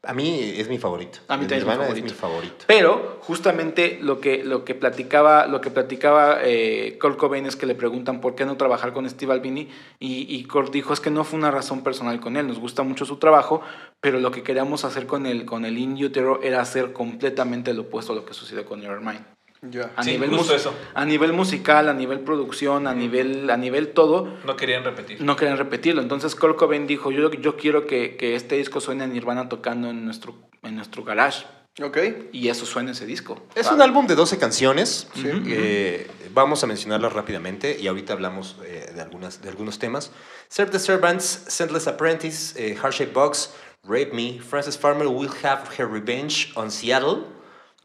[0.05, 1.21] A mí es mi favorito.
[1.29, 2.05] A mí también es mi favorito.
[2.07, 2.64] mi favorito.
[2.66, 7.66] Pero justamente lo que, lo que platicaba, lo que platicaba eh, Kurt Cobain es que
[7.66, 9.68] le preguntan por qué no trabajar con Steve Albini
[10.01, 12.83] y, y Kurt dijo es que no fue una razón personal con él, nos gusta
[12.83, 13.62] mucho su trabajo,
[14.01, 17.83] pero lo que queríamos hacer con el, con el In Utero era hacer completamente lo
[17.83, 19.25] opuesto a lo que sucedió con Nevermind.
[19.62, 19.92] Ya.
[19.96, 20.75] A, Sí, nivel eso.
[20.92, 25.20] a nivel musical, a nivel producción, a nivel, a nivel todo, No querían repetir.
[25.22, 26.03] no querían repetirlo.
[26.03, 29.88] Entonces Kurt Cobain dijo, yo, yo quiero que, que este disco suene a Nirvana tocando
[29.90, 31.46] en nuestro, en nuestro garage.
[31.81, 31.98] Ok.
[32.33, 33.40] Y eso suena ese disco.
[33.55, 35.09] Es un álbum de 12 canciones.
[35.14, 35.31] Sí.
[35.46, 40.11] Eh, vamos a mencionarlas rápidamente y ahorita hablamos eh, de, algunas, de algunos temas.
[40.48, 45.87] Serve the Servants, Sendless Apprentice, eh, Heart Box, Rape Me, Frances Farmer Will Have Her
[45.88, 47.25] Revenge on Seattle,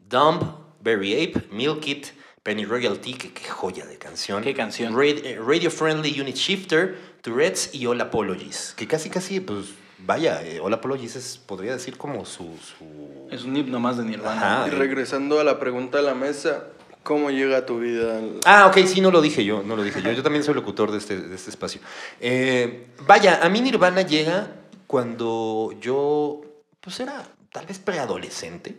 [0.06, 0.40] Dumb,
[0.80, 2.06] Berry Ape, Milk It,
[2.42, 4.42] Penny Royalty, que qué joya de canción.
[4.42, 4.94] Qué canción.
[5.02, 8.74] Eh, Radio Friendly Unit Shifter, Tourette's y All Apologies.
[8.76, 9.66] Que casi, casi, pues,
[9.98, 12.44] vaya, eh, All Apologies es, podría decir como su...
[12.58, 13.28] su...
[13.30, 14.60] Es un himno más de Nirvana.
[14.62, 14.68] Ajá.
[14.68, 16.68] Y regresando a la pregunta a la mesa,
[17.02, 18.18] ¿cómo llega a tu vida?
[18.18, 20.12] el- Ah, ok, sí, no lo dije yo, no lo dije yo.
[20.12, 21.80] Yo también soy locutor de este, de este espacio.
[22.20, 24.52] Eh, vaya, a mí Nirvana llega
[24.86, 26.40] cuando yo,
[26.80, 28.76] pues era tal vez preadolescente.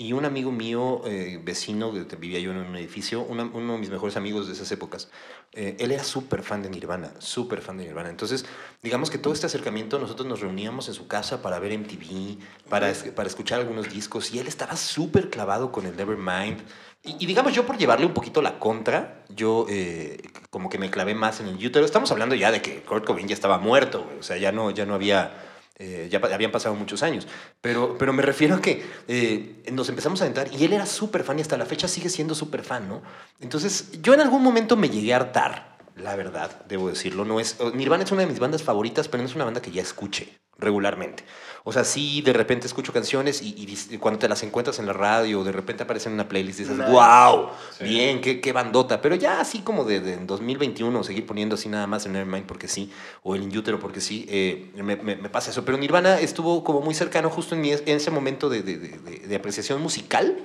[0.00, 3.78] Y un amigo mío, eh, vecino, que vivía yo en un edificio, una- uno de
[3.80, 5.10] mis mejores amigos de esas épocas,
[5.52, 8.08] eh, él era súper fan de Nirvana, súper fan de Nirvana.
[8.08, 8.46] Entonces,
[8.80, 12.92] digamos que todo este acercamiento, nosotros nos reuníamos en su casa para ver MTV, para,
[13.16, 16.60] para escuchar algunos discos, y él estaba súper clavado con el Nevermind.
[17.02, 20.90] Y, y digamos, yo por llevarle un poquito la contra, yo eh, como que me
[20.92, 21.84] clavé más en el útero.
[21.84, 24.70] Estamos hablando ya de que Kurt Cobain ya estaba muerto, güey, o sea, ya no,
[24.70, 25.47] ya no había...
[25.80, 27.28] Eh, ya habían pasado muchos años.
[27.60, 31.22] Pero, pero me refiero a que eh, nos empezamos a aventar y él era súper
[31.22, 33.02] fan y hasta la fecha sigue siendo súper fan, ¿no?
[33.40, 37.24] Entonces, yo en algún momento me llegué a hartar, la verdad, debo decirlo.
[37.24, 39.70] No es, Nirvana es una de mis bandas favoritas, pero no es una banda que
[39.70, 41.24] ya escuche regularmente.
[41.62, 45.44] O sea, sí, de repente escucho canciones y, cuando te las encuentras en la radio,
[45.44, 46.90] de repente aparecen en una playlist y dices, Nice.
[46.90, 47.84] wow, Sí.
[47.84, 49.00] bien, qué, qué bandota.
[49.00, 52.46] Pero ya así como de, de en 2021 seguir poniendo así nada más en Nevermind
[52.46, 52.90] porque sí,
[53.22, 55.64] o en Utero porque sí, eh, me, me- me pasa eso.
[55.64, 59.36] Pero Nirvana estuvo como muy cercano justo en, mi- en ese momento de, de- de-
[59.36, 60.36] apreciación musical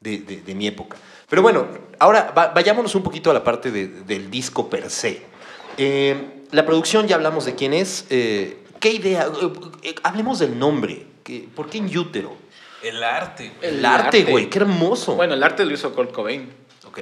[0.00, 0.98] de mi época.
[1.28, 1.66] Pero bueno,
[1.98, 5.22] ahora va- vayámonos un poquito a la parte de- del disco per se.
[5.76, 8.06] Eh, la producción, ya hablamos de quién es.
[8.10, 9.26] eh, ¿Qué idea?
[9.82, 11.06] Eh, hablemos del nombre.
[11.24, 12.36] ¿Qué- ¿Por qué en útero?
[12.82, 13.52] El arte.
[13.58, 13.70] güey.
[13.72, 14.30] El, El arte, arte.
[14.30, 15.14] güey, qué hermoso.
[15.16, 16.48] Bueno, el arte lo hizo Kurt Cobain.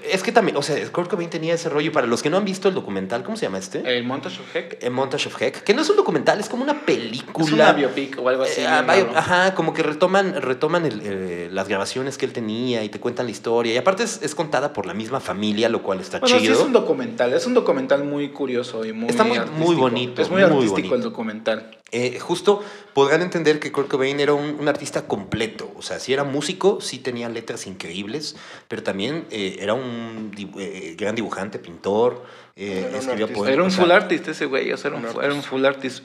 [0.04, 1.92] Es que también, o sea, Kurt Cobain tenía ese rollo.
[1.92, 3.80] Para los que no han visto el documental, ¿cómo se llama este?
[3.96, 4.78] El Montage of Heck.
[4.82, 7.44] Eh, Montage of Heck, que no es un documental, es como una película.
[7.46, 8.60] Es una biopic o algo así.
[8.62, 12.82] Eh, ah, bio- ajá, como que retoman, retoman el, eh, las grabaciones que él tenía
[12.84, 13.72] y te cuentan la historia.
[13.74, 16.54] Y aparte es, es contada por la misma familia, lo cual está Bueno, sí chido.
[16.54, 19.38] es un documental, es un documental muy curioso y muy Está muy-
[19.76, 20.94] bonito, Es muy, muy artístico bonito.
[20.94, 21.70] el documental.
[21.96, 25.70] Eh, justo podrán entender que Kurt Cobain era un, un artista completo.
[25.76, 28.34] O sea, si era músico, sí tenía letras increíbles,
[28.68, 32.24] pero también eh, era un dibu- eh, gran dibujante, pintor,
[32.56, 33.34] eh, Era un escribía artista.
[33.34, 33.52] poemas.
[33.54, 35.50] Era un full artist ese güey, o sea, era un, un fu- era un artist.
[35.50, 36.04] full artist.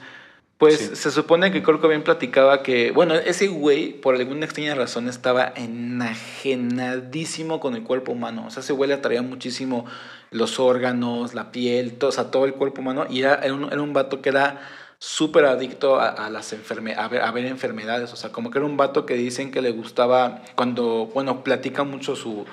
[0.58, 0.90] Pues Sí.
[0.94, 5.52] se supone que Kurt Cobain platicaba que, bueno, ese güey, por alguna extraña razón, estaba
[5.56, 8.44] enajenadísimo con el cuerpo humano.
[8.46, 9.86] O sea, ese güey le atraía muchísimo
[10.30, 13.06] los órganos, la piel, todo, o sea, todo el cuerpo humano.
[13.08, 14.60] Y era, era, un, era un vato que era
[15.00, 18.12] súper adicto a, a las enferme a, ver, a ver enfermedades.
[18.12, 21.82] O sea, como que era un vato que dicen que le gustaba, cuando, bueno, platica
[21.82, 22.44] mucho su,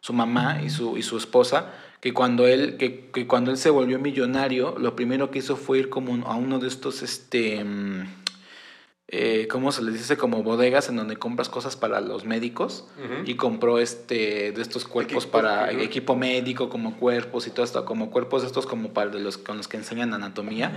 [0.00, 3.70] su mamá y su, y su esposa, que cuando, él, que, que cuando él se
[3.70, 8.23] volvió millonario, lo primero que hizo fue ir como a uno de estos, este, mm,
[9.08, 10.16] eh, ¿cómo se les dice?
[10.16, 13.22] Como bodegas en donde compras cosas para los médicos Ujú.
[13.26, 15.82] y compró este, de estos cuerpos Equipo para quirúrgico.
[15.84, 19.36] equipo médico, como cuerpos y todo esto, como cuerpos de estos como para de los
[19.36, 20.72] con los que enseñan anatomía.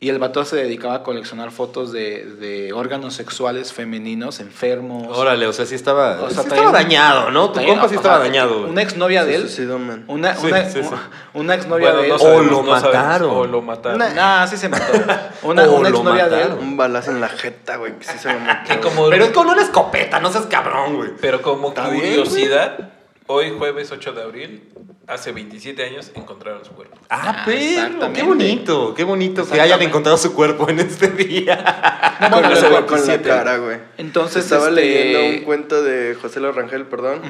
[0.00, 5.16] Y el vato se dedicaba a coleccionar fotos de, de órganos sexuales femeninos enfermos.
[5.16, 7.50] Órale, o sea, sí estaba, O sea, sí estaba un- dañado, ¿no?
[7.52, 8.58] Tu compa sí o estaba sea, dañado.
[8.60, 8.70] güey.
[8.72, 9.48] Una exnovia de él.
[9.78, 10.04] man.
[10.08, 10.88] Una, Sí, una, sí, sí.
[11.34, 12.20] una exnovia Bueno, de no él.
[12.20, 12.94] sabemos, lo no sabemos.
[13.02, 13.30] mataron.
[13.30, 13.98] O lo mataron.
[13.98, 14.84] Nah, sí se mató.
[15.42, 16.52] Una, O una exnovia de él.
[16.60, 18.68] Un balazo en la jeta, güey, que sí se lo mató.
[18.72, 21.10] Que como, Pero es con una escopeta, no seas cabrón, güey.
[21.20, 22.92] pero como Está bien, curiosidad,
[23.26, 24.68] hoy jueves 8 de abril,
[25.06, 26.96] hace 27 años, encontraron su cuerpo.
[27.08, 28.20] Ah, Ah, pero exactamente.
[28.20, 29.74] qué bonito, qué bonito que Exactamente.
[29.74, 32.16] hayan encontrado su cuerpo en este día.
[32.20, 33.28] con, bueno, la, hace con la 27.
[33.28, 33.78] cara, güey.
[33.96, 37.22] Entonces, Estaba este, leyendo un cuento de José Lo Rangel, perdón,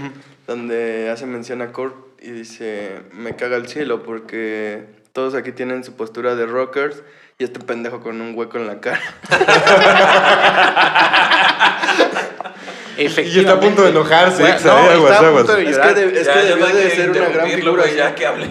[0.47, 5.85] donde hace mención a Kurt y dice, me caga el cielo porque todos aquí tienen
[5.85, 7.03] su postura de rockers
[7.41, 9.01] y este pendejo con un hueco en la cara.
[12.99, 13.05] Y
[13.39, 15.49] está a punto de enojarse, Bueno, no, eh, aguas, está a aguas.
[15.49, 17.85] Es que, de- es Ya, que ya debió de ser una gran figura.
[17.97, 18.47] ya que hable.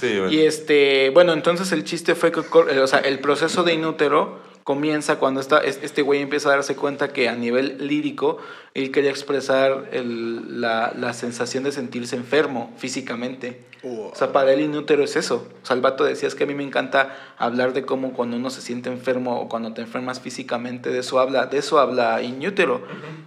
[0.00, 0.34] Sí, güey.
[0.34, 5.16] Y este, bueno, entonces el chiste fue que, o sea, el proceso de inútero comienza
[5.18, 8.38] cuando está, es- este güey empieza a darse cuenta que a nivel lírico
[8.74, 13.64] él quería expresar el- la, la sensación de sentirse enfermo físicamente.
[14.12, 15.48] O sea, para él inútero es eso.
[15.60, 18.36] O sea, el vato decía, es que a mí me encanta hablar de cómo cuando
[18.36, 22.22] uno se siente enfermo o cuando te enfermas físicamente, de eso habla, de eso habla
[22.22, 22.82] inútero,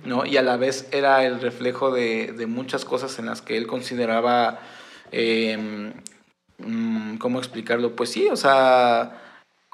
[0.05, 0.25] ¿no?
[0.25, 3.67] Y a la vez era el reflejo de, de muchas cosas en las que él
[3.67, 4.59] consideraba,
[5.11, 5.91] eh,
[6.59, 7.95] mm, ¿cómo explicarlo?
[7.97, 9.24] Pues sí, o sea,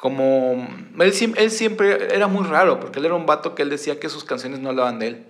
[0.01, 0.67] como,
[0.99, 4.09] él, él siempre era muy raro, porque él era un vato que él decía que
[4.09, 5.25] sus canciones no hablaban de él.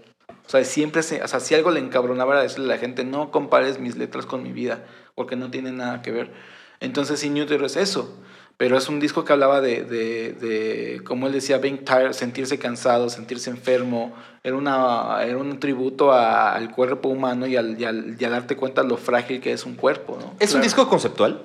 [0.47, 3.03] O sea, siempre, se, o sea, si algo le encabronaba era decirle a la gente,
[3.03, 6.31] no compares mis letras con mi vida, porque no tienen nada que ver.
[6.79, 8.17] Entonces, Newton es eso.
[8.57, 12.59] Pero es un disco que hablaba de, de, de como él decía, being tired, sentirse
[12.59, 14.13] cansado, sentirse enfermo.
[14.43, 18.31] Era, una, era un tributo a- al cuerpo humano y al, y, al, y al
[18.31, 20.35] darte cuenta lo frágil que es un cuerpo, ¿no?
[20.39, 21.41] ¿Es un disco conceptual?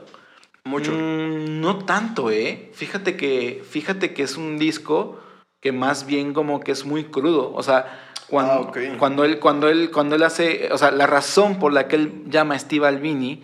[0.66, 0.92] Mucho.
[0.92, 2.70] Mm, no tanto, ¿eh?
[2.74, 5.18] Fíjate que, fíjate que es un disco
[5.62, 7.52] que más bien como que es muy crudo.
[7.55, 10.68] O sea, cuando, Ah, cuando, él, cuando, él, cuando él hace...
[10.72, 13.42] O sea, la razón por la que él llama a Steve Albini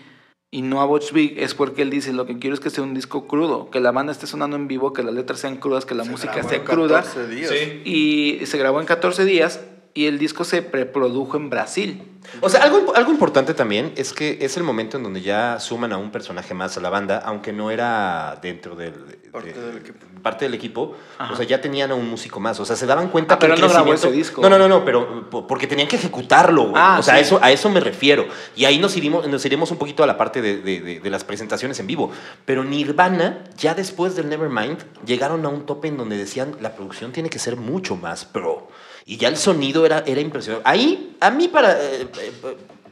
[0.50, 2.85] y no a Butch Vig es porque él dice, lo que quiero es que sea
[2.85, 5.87] un disco crudo, que la banda esté sonando en vivo, que las letras sean crudas,
[5.87, 7.02] que la Se música sea cruda.
[7.02, 7.50] 14 días.
[7.50, 7.82] Sí.
[7.85, 9.61] Y se grabó en 14 días
[9.94, 12.02] y el disco se preprodujo en Brasil.
[12.40, 15.92] O sea, algo, algo importante también es que es el momento en donde ya suman
[15.92, 18.92] a un personaje más a la banda, aunque no era dentro del,
[19.33, 19.98] Parte de- del equipo.
[20.22, 20.96] parte del equipo.
[21.18, 21.33] Ajá.
[21.33, 22.61] O sea, ya tenían a un músico más.
[22.61, 24.40] O sea, se daban cuenta Ah, que pero el él no grabó ese disco.
[24.40, 26.74] No, no, no, no, pero po- porque tenían que ejecutarlo, güey.
[26.76, 27.18] Ah, o sea, sí.
[27.18, 28.26] a, eso, a eso me refiero.
[28.55, 31.11] Y ahí nos iremos, nos iremos un poquito a la parte de, de- de- de
[31.11, 32.12] las presentaciones en vivo.
[32.44, 37.11] Pero Nirvana, ya después del Nevermind, llegaron a un tope en donde decían, la producción
[37.11, 38.68] tiene que ser mucho más pro.
[39.04, 40.68] Y ya el sonido era, era impresionante.
[40.68, 42.32] Ahí, a mí, para, eh, eh,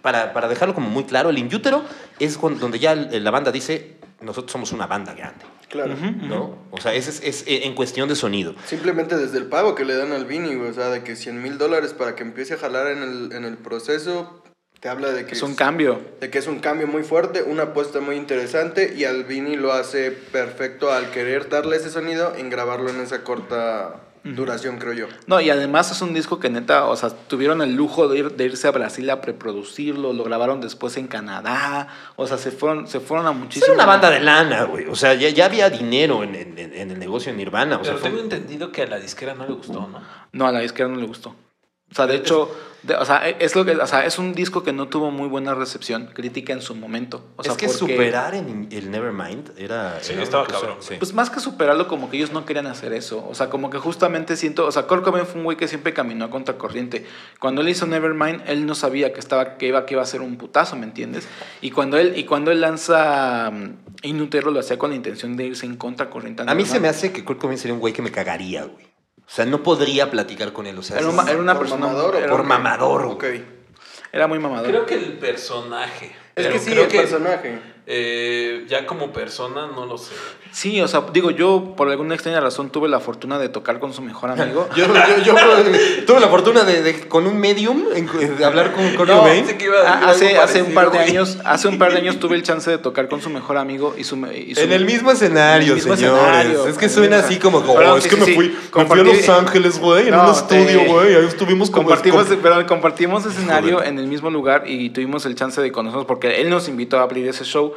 [0.03, 1.85] para, para dejarlo como muy claro, el Inútero
[2.18, 5.44] es cuando, donde ya la banda dice, nosotros somos una banda grande.
[5.68, 5.94] Claro.
[5.94, 6.59] ¿no?
[6.73, 8.55] O sea, ese es, es, eh, en cuestión de sonido.
[8.66, 11.59] Simplemente desde el pago que le dan al Vini, o sea, de que 100 mil
[11.59, 14.42] dólares para que empiece a jalar en el, en el proceso,
[14.81, 16.01] te habla de que Es un cambio.
[16.20, 20.11] de que es un cambio muy fuerte, una apuesta muy interesante y Albini lo hace
[20.11, 25.07] perfecto al querer darle ese sonido en grabarlo en esa corta duración, creo yo.
[25.27, 28.33] No, y además es un disco que neta, o sea, tuvieron el lujo de, ir,
[28.33, 32.87] de irse a Brasil a preproducirlo, lo grabaron después en Canadá, o sea, se fueron,
[32.87, 33.75] se fueron a muchísimas...
[33.77, 34.87] una banda de lana, güey.
[34.89, 37.77] O sea, ya, ya había dinero en, en- en el negocio de Nirvana.
[37.79, 40.01] O sea, Pero fue- tengo entendido que a la disquera no le gustó, ¿no?
[40.33, 41.35] No, a la izquierda no le gustó.
[41.90, 44.62] O sea, de hecho, de- o, sea, es lo que, o sea, es un disco
[44.62, 47.24] que no tuvo muy buena recepción crítica en su momento.
[47.37, 49.98] O sea, es que porque- superar en el Nevermind era.
[50.00, 50.76] Sí, era estaba cabrón.
[50.81, 50.94] sí.
[50.98, 53.26] Pues más que superarlo, como que ellos no querían hacer eso.
[53.29, 54.66] O sea, como que justamente siento.
[54.66, 57.05] O sea, Kurt Cobain fue un güey que siempre caminó a contracorriente.
[57.40, 60.20] Cuando él hizo Nevermind, él no sabía que, estaba, que, iba, que iba a ser
[60.22, 61.29] un putazo, ¿me entiendes?
[61.61, 65.44] Y cuando él, y cuando él lanza um, Inutero, lo hacía con la intención de
[65.44, 66.44] irse en contracorriente.
[66.46, 68.89] a mí se me hace que Kurt Cobain sería un güey que me cagaría, güey.
[69.31, 70.77] O sea, no podría platicar con él.
[70.79, 71.87] O sea, Era, una- era una ¿Por persona.
[71.87, 73.07] mamador era- por mamador.
[73.07, 73.25] Ok.
[74.12, 74.66] Era muy mamador.
[74.69, 76.16] Creo que el personaje.
[76.35, 77.61] Es que sí, creo el personaje.
[77.92, 80.12] Eh, ya como persona, no lo sé.
[80.53, 83.92] Sí, o sea, digo, yo por alguna extraña razón tuve la fortuna de tocar con
[83.92, 84.68] su mejor amigo.
[84.76, 85.35] Yo, yo- yo,
[86.07, 89.40] tuve la fortuna de, de- con un medium en- de hablar con Kurt No, Cobain.
[89.44, 91.92] pensé que iba a decir hace, algo hace un par de años, hace un par
[91.92, 94.61] de años tuve el chance de tocar con su mejor amigo y su, y su-
[94.61, 96.22] En el mismo escenario, en el mismo señores.
[96.22, 98.87] escenario, es que suena así como, oh, Perdón, es sí, que sí, me, fui, me
[98.87, 101.14] fui a Los Ángeles, güey, en No, un estudio, eh, güey.
[101.14, 101.87] Ahí estuvimos como...
[101.87, 103.88] compartimos, como- perdón, compartimos escenario Joder.
[103.88, 107.03] en el mismo lugar y tuvimos el chance de conocernos porque él nos invitó a
[107.03, 107.72] abrir ese show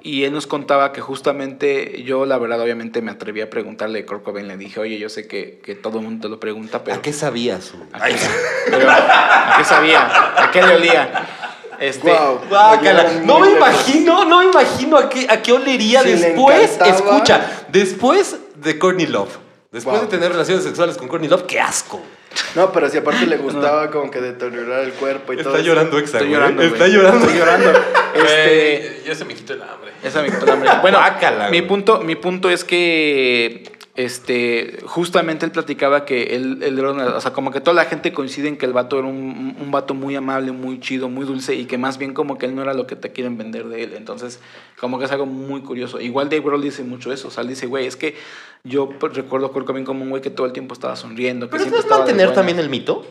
[0.00, 4.06] y él nos contaba que justamente yo, la verdad, obviamente me atreví a preguntarle a
[4.06, 6.84] Kurt Cobain, le dije, oye, yo sé que, que todo el mundo te lo pregunta,
[6.84, 6.96] pero...
[6.96, 7.72] ¿A qué sabías?
[7.72, 7.88] güey?
[7.92, 8.16] ¿A qué,
[8.70, 10.42] pero, ¿a qué sabía?
[10.44, 11.26] ¿A qué le olía?
[11.80, 12.12] Este,
[13.24, 16.78] No me imagino, no me imagino a qué, a qué olería Si después.
[16.84, 19.36] Escucha, después de Courtney Love.
[19.70, 20.06] Después Wow.
[20.06, 22.00] de tener relaciones sexuales con Courtney Love, qué asco.
[22.54, 25.66] No, pero si aparte le gustaba como que deteriorar el cuerpo y todo Está eso.
[25.66, 27.20] llorando Exa, Estoy llorando, Está llorando.
[27.26, 27.72] Estoy llorando.
[28.14, 29.92] Este, ya se me quitó el hambre.
[30.02, 30.70] Esa me quitó el hambre.
[30.80, 33.62] Bueno, Guácala, mi punto, mi punto es que
[33.98, 38.46] este, justamente él platicaba que él, él o sea, como que toda la gente coincide
[38.46, 41.64] en que el vato era un, un vato muy amable, muy chido, muy dulce y
[41.64, 43.94] que más bien como que él no era lo que te quieren vender de él.
[43.96, 44.38] Entonces,
[44.78, 46.00] como que es algo muy curioso.
[46.00, 47.26] Igual Dave Grohl dice mucho eso.
[47.26, 48.14] O sea, él dice, güey, es que
[48.62, 51.46] yo pues, recuerdo a Kurt Cobain como un güey que todo el tiempo estaba sonriendo.
[51.46, 52.34] Que Pero siempre es mantener buenas".
[52.36, 53.04] también el mito.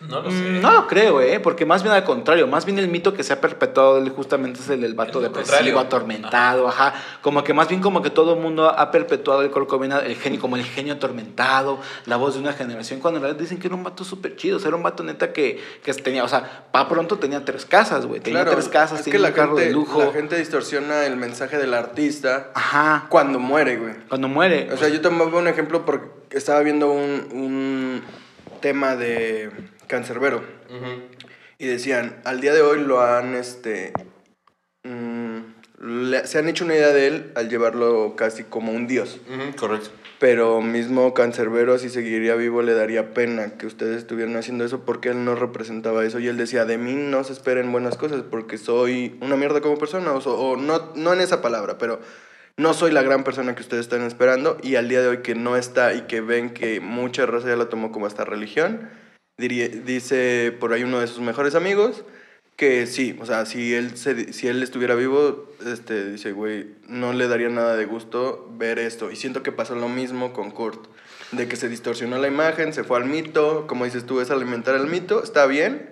[0.00, 0.36] No lo sé.
[0.36, 1.40] Mm, No lo creo, ¿eh?
[1.40, 4.10] Porque más bien al contrario, más bien el mito que se ha perpetuado de él
[4.10, 5.78] justamente es el del vato depresivo, contrario.
[5.80, 6.92] atormentado, ajá.
[7.22, 10.40] Como que más bien como que todo el mundo ha perpetuado el Cobain, el genio,
[10.40, 13.76] como el genio atormentado, la voz de una generación, cuando en realidad dicen que era
[13.76, 16.66] un vato súper chido, o sea, era un vato neta que, que tenía, o sea,
[16.70, 19.34] pa' pronto tenía tres casas, güey, tenía Claro, tres casas, es que tenía la un
[19.34, 20.04] carro gente, de lujo.
[20.04, 23.94] la gente distorsiona el mensaje del artista Ajá, cuando muere, güey.
[24.08, 24.70] cuando muere.
[24.72, 28.02] O sea, yo tomaba un ejemplo porque estaba viendo un, un
[28.60, 29.50] tema de
[29.86, 30.42] Cancerbero
[31.58, 33.92] y decían, al día de hoy lo han, este,
[34.84, 35.38] mm,
[36.10, 39.20] le- se han hecho una idea de él al llevarlo casi como un dios.
[39.28, 39.90] Ujú, correcto.
[40.18, 45.10] Pero mismo Cancerbero, si seguiría vivo, le daría pena que ustedes estuvieran haciendo eso porque
[45.10, 46.18] él no representaba eso.
[46.18, 49.76] Y él decía, de mí no se esperen buenas cosas porque soy una mierda como
[49.78, 50.12] persona.
[50.12, 52.00] O, so- o no, no en esa palabra, pero
[52.56, 54.56] no soy la gran persona que ustedes están esperando.
[54.62, 57.56] Y al día de hoy que no está y que ven que mucha raza ya
[57.56, 58.88] lo tomó como esta religión,
[59.38, 62.04] diría- dice por ahí uno de sus mejores amigos
[62.56, 67.12] que sí, o sea, si él, se- si él estuviera vivo, este, dice, güey, no
[67.12, 69.10] le daría nada de gusto ver esto.
[69.10, 70.86] Y siento que pasó lo mismo con Kurt,
[71.32, 74.74] de que se distorsionó la imagen, se fue al mito, como dices tú, es alimentar
[74.74, 75.90] el mito, está bien,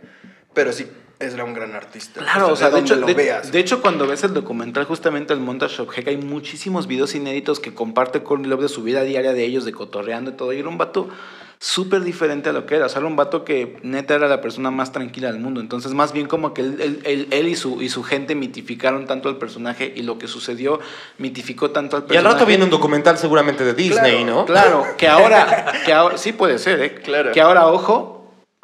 [0.55, 0.87] pero sí,
[1.21, 2.21] era un gran artista.
[2.23, 3.53] Claro, o sea, de hecho, lo de, veas.
[3.53, 7.61] de hecho, cuando ves el documental, justamente el Montage of Heck, hay muchísimos videos inéditos
[7.61, 10.55] que comparte Courtney Love de su vida diaria de ellos, de cotorreando y todo.
[10.55, 11.11] Y era un vato
[11.59, 12.87] súper diferente a lo que era.
[12.87, 15.61] O sea, era un vato que neta era la persona más tranquila del mundo.
[15.61, 19.07] Entonces, más bien como que él, él- él- él y, su, y su gente mitificaron
[19.07, 20.81] tanto al personaje y lo que sucedió
[21.19, 22.35] mitificó tanto al Y al personaje.
[22.35, 24.45] rato viene un documental seguramente de Disney, Claro, ¿no?
[24.47, 26.95] Claro, que ahora, que ahora, sí puede ser, ¿eh?
[26.97, 27.33] Claro.
[27.33, 28.13] Que ahora, ojo,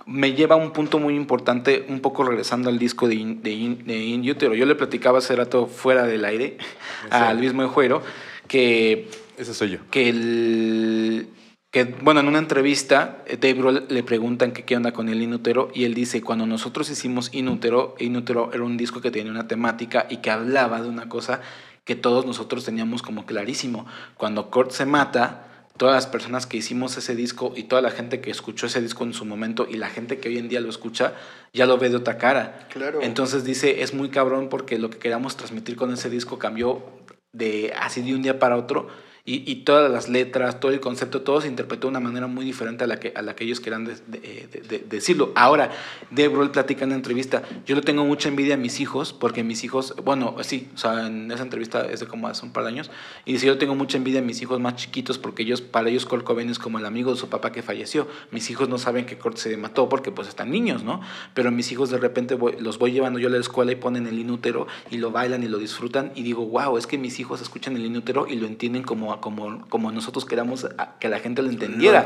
[0.07, 3.51] me lleva a un punto muy importante, un poco regresando al disco de In, de
[3.51, 4.55] In- de In Utero.
[4.55, 6.59] Yo le platicaba hace rato fuera del aire
[7.11, 8.03] a Luis Moejuero
[8.49, 9.79] que, Ese soy yo.
[9.91, 11.29] que el...
[11.71, 15.23] Que, bueno, en una entrevista, eh, Dave Grohl le preguntan que qué onda con el
[15.23, 19.47] Inútero y él dice, cuando nosotros hicimos Inútero, Inútero era un disco que tenía una
[19.47, 21.41] temática y que hablaba de una cosa
[21.85, 23.87] que todos nosotros teníamos como clarísimo.
[24.17, 28.21] Cuando Kurt se mata, todas las personas que hicimos ese disco y toda la gente
[28.21, 30.69] que escuchó ese disco en su momento y la gente que hoy en día lo
[30.69, 31.15] escucha,
[31.53, 32.67] ya lo ve de otra cara.
[32.73, 32.99] Claro.
[33.01, 36.83] Entonces dice, es muy cabrón porque lo que queríamos transmitir con ese disco cambió
[37.33, 38.89] de así de un día para otro
[39.25, 42.45] y, y todas las letras, todo el concepto, todo se interpretó de una manera muy
[42.45, 45.33] diferente a la que, a la que ellos querían de- de- de- de- decirlo.
[45.35, 45.71] Ahora,
[46.11, 49.45] Dave Grohl platica en la entrevista, yo le tengo mucha envidia a mis hijos, porque
[49.45, 52.65] mis hijos, bueno, sí, o sea, en esa entrevista es de como hace un par
[52.65, 52.91] de años,
[53.25, 56.07] y dice, yo tengo mucha envidia a mis hijos más chiquitos, porque ellos, para ellos
[56.07, 58.09] Kurt Cobain es como el amigo de su papá que falleció.
[58.31, 61.01] Mis hijos no saben que Kurt se mató porque pues están niños, ¿no?
[61.35, 64.19] Pero mis hijos de repente los voy llevando yo a la escuela y ponen el
[64.19, 67.77] inútero y lo bailan y lo disfrutan y digo, wow, es que mis hijos escuchan
[67.77, 71.51] el inútero y lo entienden como, como, como nosotros queramos a- que la gente lo
[71.51, 72.05] entendiera.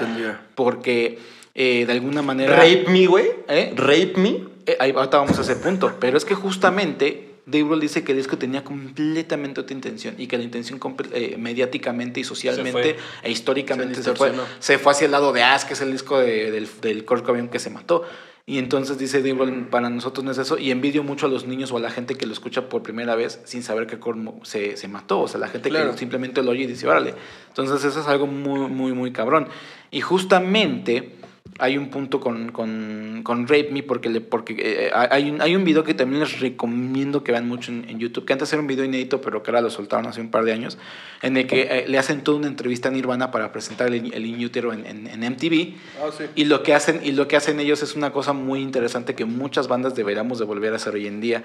[0.55, 1.19] Porque
[1.55, 2.57] eh, de alguna manera...
[2.57, 3.27] Rape me, güey.
[3.49, 3.73] ¿Eh?
[3.77, 4.45] Rape me.
[4.67, 5.97] Eh, ahí ahorita vamos a ese punto.
[6.01, 10.27] Pero es que justamente Dave Grohl dice que el disco tenía completamente otra intención y
[10.27, 10.81] que la intención
[11.13, 15.43] eh, mediáticamente y socialmente e históricamente Se se, fue, se fue hacia el lado de
[15.43, 18.05] As, que es el disco de- del, del Kurt Cobain que se mató.
[18.47, 20.59] Y entonces dice Dave para nosotros no es eso.
[20.59, 23.15] Y envidio mucho a los niños o a la gente que lo escucha por primera
[23.15, 25.21] vez sin saber que mo- se, se mató.
[25.21, 25.93] O sea, la gente Claro.
[25.93, 27.15] que simplemente lo oye y dice, órale.
[27.49, 29.49] Entonces eso es algo muy, muy, muy cabrón.
[29.91, 31.17] Y justamente
[31.61, 35.55] hay un punto con, con, con Rape Me porque, le, porque eh, hay, un, hay
[35.55, 38.61] un video que también les recomiendo que vean mucho en, en YouTube, que antes era
[38.61, 40.79] un video inédito, pero que ahora lo soltaron hace un par de años,
[41.23, 44.27] en el que eh, le hacen toda una entrevista a Nirvana para presentar el, el
[44.27, 45.75] Inútero en, en, en MTV.
[46.03, 46.25] Ah, sí.
[46.35, 49.25] Y lo, que hacen, y lo que hacen ellos es una cosa muy interesante que
[49.25, 51.45] muchas bandas deberíamos de volver a hacer hoy en día.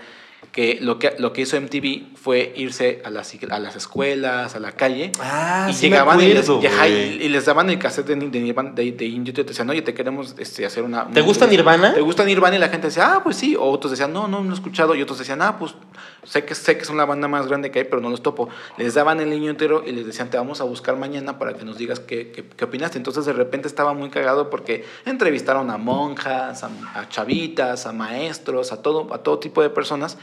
[0.54, 4.60] Que lo que, lo que hizo MTV fue irse a las, a las escuelas, a
[4.62, 7.70] la calle, Ah, y sí llegaban y, les, acuerdo, y, ajá, y- y les daban
[7.70, 8.40] el cassette de, de
[8.74, 11.10] de, de In Utero, te decían, oye, te queremos este, hacer una...
[11.10, 11.94] ¿Te gusta Nirvana?
[11.94, 12.56] ¿Te gusta Nirvana?
[12.56, 13.58] Y la gente decía, ah, pues sí.
[13.58, 14.96] O otros decían, no, no, no he escuchado.
[14.96, 15.76] Y otros decían, ah, pues
[16.24, 18.48] sé que, sé que son la banda más grande que hay, pero no los topo.
[18.78, 21.66] Les daban el niño entero y les decían, te vamos a buscar mañana para que
[21.66, 22.98] nos digas qué, qué, qué opinaste.
[22.98, 28.72] Entonces de repente estaba muy cagado porque entrevistaron a monjas, a, a chavitas, a maestros,
[28.72, 30.18] a todo, a todo tipo de personas.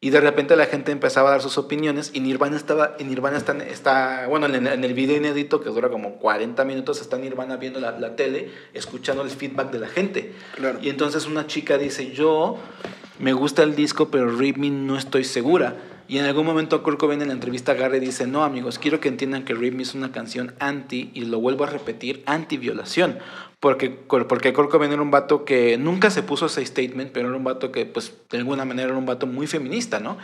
[0.00, 3.38] Y de repente la gente empezaba a dar sus opiniones y Nirvana estaba, y Nirvana
[3.38, 7.56] está, está bueno, en, en el video inédito que dura como 40 minutos, está Nirvana
[7.56, 10.32] viendo la, la tele, escuchando el feedback de la gente.
[10.54, 10.78] Claro.
[10.82, 12.58] Y entonces una chica dice, yo
[13.18, 15.76] me gusta el disco, pero Me no estoy segura.
[16.08, 19.00] Y en algún momento Kurt Cobain en la entrevista agarra y dice, no amigos, quiero
[19.00, 23.18] que entiendan que Me es una canción anti, y lo vuelvo a repetir, anti-violación.
[23.66, 27.36] Porque, porque Kurt Cobain era un vato que nunca se puso ese statement, pero era
[27.36, 30.18] un vato que, pues, de alguna manera era un vato muy feminista, ¿no?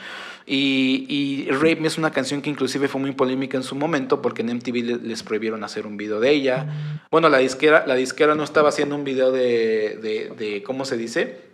[0.47, 4.23] Y, y Rape Me es una canción que inclusive fue muy polémica en su momento
[4.23, 6.67] porque en MTV le- les prohibieron hacer un video de ella.
[7.11, 10.97] Bueno, la disquera, la disquera no estaba haciendo un video de, de, de ¿cómo se
[10.97, 11.52] dice?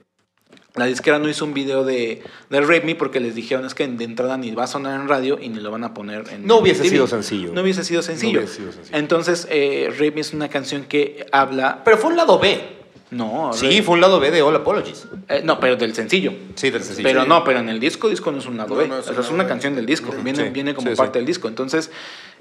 [0.74, 3.86] La disquera no hizo un video de, de Rape Me porque les dijeron es que
[3.88, 6.46] de entrada ni va a sonar en radio y ni lo van a poner en
[6.46, 7.52] No hubiese sido sencillo.
[7.52, 8.40] No hubiese sido sencillo.
[8.40, 8.96] hubiese sido sencillo.
[8.96, 11.82] Entonces, eh, Rape Me es una canción que habla...
[11.84, 12.77] Pero fue un lado B.
[13.10, 15.06] No, Sí, fue un lado B de All Apologies.
[15.28, 16.32] eh, no, pero del sencillo.
[16.56, 17.08] Sí, del sencillo.
[17.08, 17.28] Pero Sí.
[17.28, 18.88] no, pero en el disco, disco no es un lado No, B.
[18.88, 19.48] no es o sea, un es una B.
[19.48, 20.12] canción del disco.
[20.22, 21.20] Viene, Sí, viene como sí, parte sí.
[21.20, 21.48] del disco.
[21.48, 21.90] Entonces,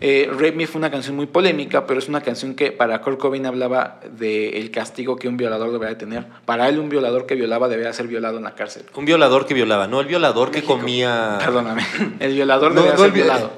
[0.02, 3.18] eh, Rape Me fue una canción muy polémica, pero es una canción que para Kurt
[3.18, 6.26] Cobain hablaba del castigo que un violador debería de tener.
[6.46, 8.84] Para él, un violador que violaba debería ser violado en la cárcel.
[8.96, 11.38] Un violador que violaba, no el violador que comía.
[11.40, 11.86] Perdóname.
[12.20, 13.52] El violador No, debería no ser el vi- violado.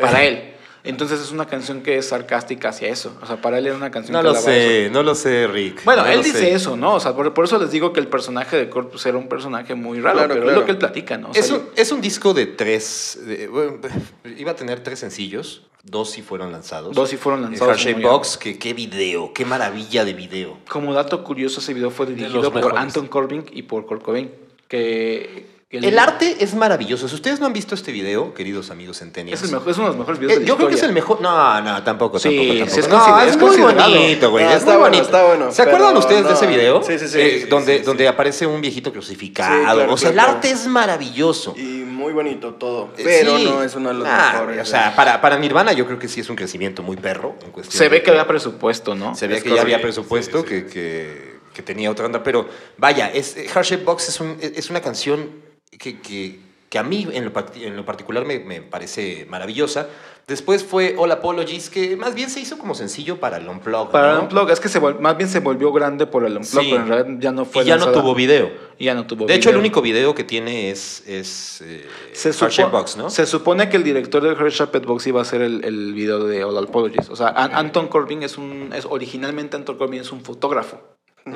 [0.00, 0.42] Para él.
[0.84, 3.16] Entonces es una canción que es sarcástica hacia eso.
[3.20, 5.84] O sea, para él era una canción No que lo sé, no lo sé, Rick.
[5.84, 6.52] Bueno, No él dice sé.
[6.54, 6.94] eso, ¿no?
[6.94, 9.28] O sea, por, por eso les digo que el personaje de Kurt pues, era un
[9.28, 10.60] personaje muy raro, Claro, pero es claro.
[10.60, 11.30] lo que él platica, ¿no?
[11.30, 13.18] O sea, Es un, yo- es un disco de tres.
[13.26, 13.78] de- bueno,
[14.38, 15.62] iba a tener tres sencillos.
[15.84, 16.94] Dos sí fueron lanzados.
[16.94, 20.58] Dos sí fueron Eh, lanzados, Shape Box, que qué video, qué maravilla de video.
[20.68, 22.76] Como dato curioso, ese video fue dirigido los por.
[22.76, 24.30] Anton Corbin y por Kurt Cobain.
[24.68, 27.08] Que, El arte es maravilloso.
[27.08, 29.42] Si ustedes no han visto este video, queridos amigos centennials.
[29.42, 30.76] es, el mejor, es uno de los mejores videos eh, de la yo creo que
[30.76, 31.20] es el mejor.
[31.20, 34.44] No, no, tampoco, Sí, tampoco, es no, es es muy bonito, güey.
[34.46, 35.04] No, es está muy bueno, bonito.
[35.04, 36.82] está bueno, ¿Se acuerdan ustedes de ese video?
[36.82, 38.08] Sí, sí, sí, Eh, sí, donde, sí, donde sí.
[38.08, 39.54] aparece un viejito crucificado.
[39.58, 41.52] Sí, claro, o sea, el claro, arte es maravilloso.
[41.54, 42.88] Y muy bonito todo.
[42.96, 43.44] Eh, Pero sí.
[43.44, 44.62] no es uno de los Ah, mejores.
[44.62, 47.36] O sea, para, para Nirvana yo creo que sí es un crecimiento muy perro.
[47.44, 49.14] En cuestión Se ve que había presupuesto, ¿no?
[49.14, 50.46] Se Es que ya había presupuesto.
[50.46, 52.22] Que, tenía otra onda.
[52.22, 52.48] Pero
[52.78, 55.46] vaya, es, Heart Shaped Box es, un- es una canción
[55.78, 59.88] que, que, que a mí en lo, en lo particular me, me parece maravillosa.
[60.26, 63.92] Después fue All Apologies, que más bien se hizo como sencillo para el Unplugged.
[63.92, 64.14] Para ¿no?
[64.18, 66.68] el Unplug, es que se más bien se volvió grande por el Unplug, Sí.
[66.70, 68.02] pero en realidad ya no fue Y ya no lanzada.
[68.02, 68.50] tuvo video.
[68.76, 69.60] Y ya no tuvo De hecho, el video.
[69.60, 73.08] único video que tiene es, es eh, se, supo- Box, ¿no?
[73.08, 76.26] se supone que el director de Heart Shaped Box iba a hacer el, el video
[76.26, 77.08] de All Apologies.
[77.08, 78.74] O sea, An- Anton Corbin es un.
[78.76, 80.78] Es, originalmente Anton Corbin es un fotógrafo.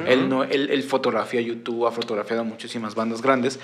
[0.07, 3.59] él, no, él, él fotografía YouTube, ha fotografiado a muchísimas bandas grandes.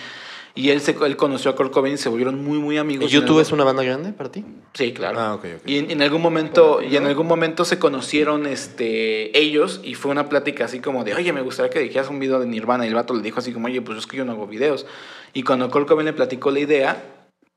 [0.55, 3.11] Y él, se, él conoció a Kurt Cobain y se volvieron muy, muy amigos.
[3.11, 4.45] ¿YouTube es una banda grande para ti?
[4.75, 5.21] Sí, claro.
[5.21, 5.63] Ah, ok, ok.
[5.69, 10.11] Y en, en algún momento, y en algún momento se conocieron este, ellos y fue
[10.11, 12.85] una plática así como de, oye, me gustaría que dijeras un video de Nirvana.
[12.85, 14.87] Y el vato le dijo así como, oye, pues es que yo no hago videos.
[15.33, 17.05] Y cuando Kurt Cobain le platicó la idea,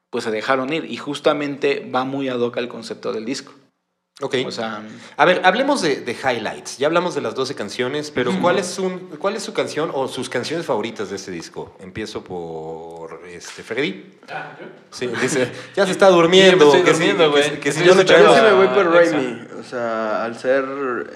[0.10, 0.86] pues se dejaron ir.
[0.86, 3.54] Y justamente va muy ad hoc al concepto del disco.
[4.22, 4.36] Ok.
[4.46, 4.82] O sea,
[5.18, 6.78] A ver, hablemos de, de highlights.
[6.78, 10.08] Ya hablamos de las 12 canciones, pero ¿cuál, es un, ¿cuál es su canción o
[10.08, 11.76] sus canciones favoritas de este disco?
[11.80, 14.12] Empiezo por este, Freddy.
[14.92, 16.72] Sí, dice, ya se está durmiendo.
[16.72, 18.92] Sí, que durmiendo, si- que si yo no Yo sí me voy por.
[18.92, 19.42] Raimi.
[19.60, 20.66] O sea, al ser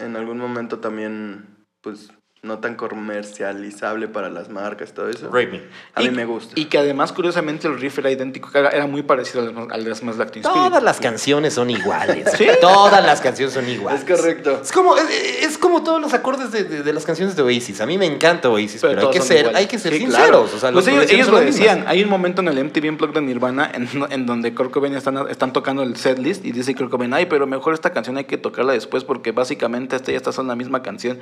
[0.01, 2.10] en algún momento también, pues,
[2.46, 5.28] no tan comercializable para las marcas, todo eso.
[5.28, 5.62] Rape Me.
[5.93, 6.54] A y, mí me gusta.
[6.56, 9.84] Y que además, curiosamente, el riff era idéntico, que era, muy parecido al, de- al
[9.84, 10.64] de Smash Lactin Spirit.
[10.68, 12.28] Todas las canciones son iguales.
[12.62, 14.02] Todas las canciones son iguales.
[14.08, 14.60] Es correcto.
[14.64, 15.04] Es como, es,
[15.43, 17.82] es como todos los acordes de, de- de las canciones de Oasis.
[17.82, 19.60] A mí me encanta Oasis, pero, hay, que ser, iguales.
[19.60, 20.28] hay que ser Sí, sinceros.
[20.28, 20.41] claro.
[20.56, 21.86] O sea, Pues ellos, lo decían.
[21.88, 25.18] Hay un momento en el MTV Unplugged de Nirvana en, en donde Kurt Cobain están,
[25.30, 28.38] están tocando el setlist y dice Kurt Cobain, ay, pero mejor esta canción hay que
[28.38, 31.20] tocarla después porque básicamente esta y esta son la misma canción.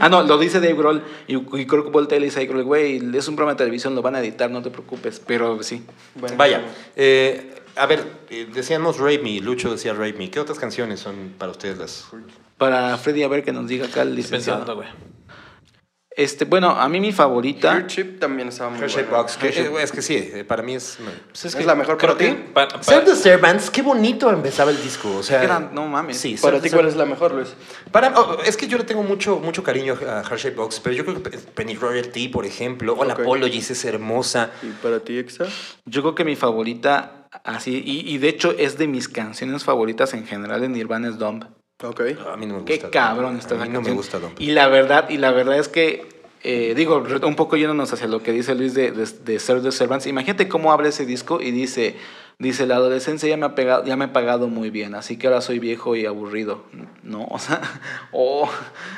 [0.00, 2.64] ah, no, lo dice Dave Grohl y, y Kurt voltea y le dice Dave Grohl,
[2.64, 5.20] güey, es un programa de televisión, lo van a editar, no te preocupes.
[5.26, 5.82] Pero sí.
[6.14, 6.64] Bueno, Vaya,
[6.96, 10.30] eh, a ver, eh, decíamos Rape Me, Lucho decía Rape Me.
[10.30, 12.06] ¿Qué otras canciones son para ustedes las...?
[12.58, 14.76] Para Freddy, a ver que nos diga acá el Estoy pensando, licenciado.
[14.76, 14.88] güey.
[16.16, 17.72] Este, bueno, a mí mi favorita...
[17.74, 19.10] Your Chip también estaba muy buena.
[19.10, 20.98] Box, que, eh, es que sí, eh, para mí es...
[21.30, 22.26] Pues ¿Es la mejor para ti?
[22.52, 25.16] pa- pa- Serve the Servants, qué bonito empezaba el disco.
[25.16, 26.16] O sea, no mames.
[26.18, 27.48] Sí, Para ti, ¿cuál es la mejor, Luis?
[27.90, 30.94] Para, oh, es que yo le tengo mucho, mucho cariño a Heart Shaped Box, pero
[30.94, 33.14] yo creo que Penny Royalty, por ejemplo, o la.
[33.14, 34.50] Apologies es hermosa.
[34.62, 35.46] ¿Y para ti, Exa?
[35.84, 40.14] Yo creo que mi favorita, así, y, y de hecho es de mis canciones favoritas
[40.14, 41.44] en general de Nirvana es Dumb.
[41.84, 42.00] Ok.
[42.32, 42.64] A mí no me gusta.
[42.66, 44.40] Qué cabrón está A esa mí no me gusta Dump.
[44.40, 46.06] Y la verdad, y la verdad es que,
[46.42, 49.72] eh, digo, un poco yéndonos hacia lo que dice Luis de, de, de Serve the
[49.72, 50.06] Servants.
[50.06, 51.96] Imagínate cómo abre ese disco y dice,
[52.38, 55.26] dice, la adolescencia ya me, ha pegado, ya me ha pagado muy bien, así que
[55.26, 56.64] ahora soy viejo y aburrido.
[57.02, 57.24] ¿No?
[57.30, 57.60] O sea,
[58.12, 58.48] oh,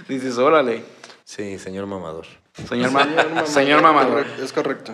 [0.08, 0.82] dices, órale,
[1.24, 2.24] Sí, señor mamador.
[2.68, 4.24] señor, ma- mamador, señor mamador.
[4.40, 4.92] Es correcto.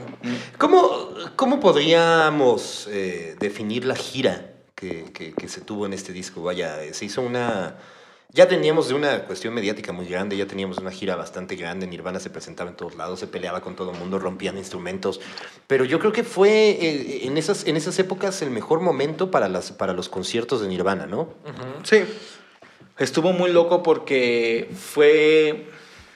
[0.57, 4.52] ¿Cómo, cómo podríamos eh, definir la gira
[4.83, 6.43] que, que- que se tuvo en este disco?
[6.43, 7.77] Vaya, eh, se hizo una...
[8.35, 12.19] Ya teníamos de una cuestión mediática muy grande, ya teníamos una gira bastante grande, Nirvana
[12.19, 15.21] se presentaba en todos lados, se peleaba con todo el mundo, rompían instrumentos,
[15.67, 19.51] pero yo creo que fue eh, en, esas, en esas épocas el mejor momento para,
[19.51, 21.29] las, para los conciertos de Nirvana, ¿no?
[21.85, 22.05] Sí.
[22.99, 25.67] Estuvo muy loco porque fue.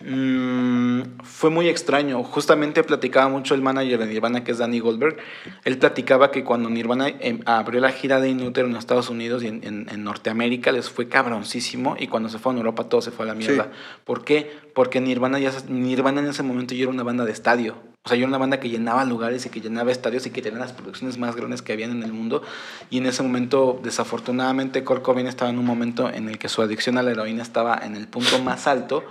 [0.04, 2.22] Mm, fue muy extraño.
[2.24, 5.16] Justamente platicaba mucho el manager de Nirvana, que es Danny Goldberg.
[5.64, 9.48] Él platicaba que cuando Nirvana em, abrió la gira de Inútero en Estados Unidos y
[9.48, 11.96] en, en- en Norteamérica les fue cabroncísimo.
[11.98, 13.64] Y cuando se fue a Europa todo se fue a la mierda.
[13.64, 14.00] Sí.
[14.04, 14.50] ¿Por qué?
[14.74, 17.76] Porque Nirvana, ya, Nirvana en ese momento ya era una banda de estadio.
[18.04, 20.40] O sea, ya era una banda que llenaba lugares y que llenaba estadios y que
[20.40, 22.40] tenía las producciones más grandes que habían en el mundo.
[22.88, 26.62] Y en ese momento, desafortunadamente, Kurt Cobain estaba en un momento en el que su
[26.62, 29.02] adicción a la heroína estaba en el punto más alto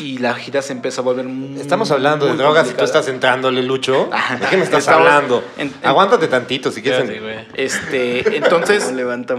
[0.00, 3.08] y la gira se empezó a volver muy Estamos hablando de drogas y tú estás
[3.08, 4.08] entrándole, Lucho.
[4.40, 5.44] ¿De qué me estás Estamos hablando?
[5.58, 7.10] en- en- Aguántate tantito si quieres.
[7.54, 8.90] Este, entonces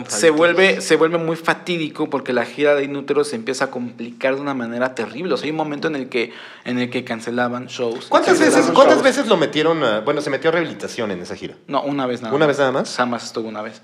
[0.10, 4.36] se vuelve, se vuelve muy fatídico porque la gira de Inútero se empieza a complicar
[4.36, 5.34] de una manera terrible.
[5.34, 6.32] O sea, hay un momento en el que,
[6.66, 8.06] en el que cancelaban shows.
[8.08, 9.04] ¿Cuántas Cancelaban veces, ¿cuántas shows.
[9.04, 9.84] veces lo metieron?
[9.84, 11.56] a- bueno, se metió a rehabilitación en esa gira.
[11.68, 12.48] No, una vez nada ¿Una más.
[12.50, 12.96] vez nada más?
[12.96, 13.82] Jamás estuvo una vez.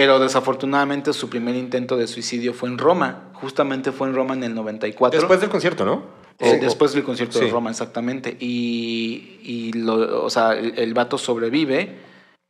[0.00, 3.24] Pero desafortunadamente su primer intento de suicidio fue en Roma.
[3.34, 5.20] Justamente fue en Roma en el 94.
[5.20, 6.02] Después del concierto, ¿no?
[6.38, 7.44] Eh, O- después del concierto sí.
[7.44, 8.34] de Roma, exactamente.
[8.40, 12.08] Y, y lo, o sea, el, el vato sobrevive.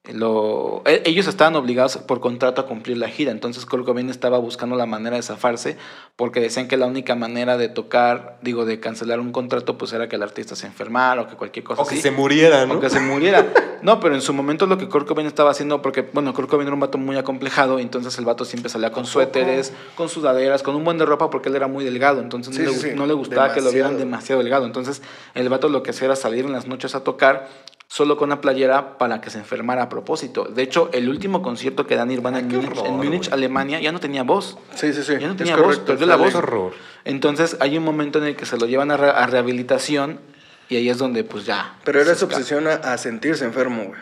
[0.09, 4.39] Lo, e- ellos estaban obligados por contrato a cumplir la gira, entonces Kurt Cobain estaba
[4.39, 5.77] buscando la manera de zafarse
[6.17, 10.09] porque decían que la única manera de tocar, digo, de cancelar un contrato, pues era
[10.09, 12.75] que el artista se enfermara o que cualquier cosa O que se muriera, ¿no?
[12.75, 13.47] O que se muriera.
[13.83, 16.67] No, pero en su momento lo que Kurt Cobain estaba haciendo, porque, bueno, Kurt Cobain
[16.67, 20.75] era un vato muy acomplejado, entonces el vato siempre salía con suéteres, con sudaderas, con
[20.75, 22.95] un buen de ropa, porque él era muy delgado, entonces Sí, no, le, sí, sí.
[22.95, 24.67] no le gustaba que lo vieran demasiado delgado.
[24.67, 25.01] Entonces
[25.33, 27.49] el vato lo que hacía era salir en las noches a tocar
[27.93, 30.45] solo con una playera para que se enfermara a propósito.
[30.45, 33.33] De hecho, el último concierto que da Nirvana en qué Múnich, horror, en Múnich.
[33.33, 34.59] Alemania, ya no tenía voz.
[34.77, 35.15] Sí, sí, sí.
[35.19, 36.33] Ya no Es tenía voz, correcto, perdió la voz.
[36.37, 36.73] Horror.
[37.05, 40.21] Entonces hay un momento en el que se lo llevan a, re- a rehabilitación
[40.69, 41.79] y ahí es donde pues ya...
[41.83, 44.01] Pero era su obsesión a, a sentirse enfermo, güey.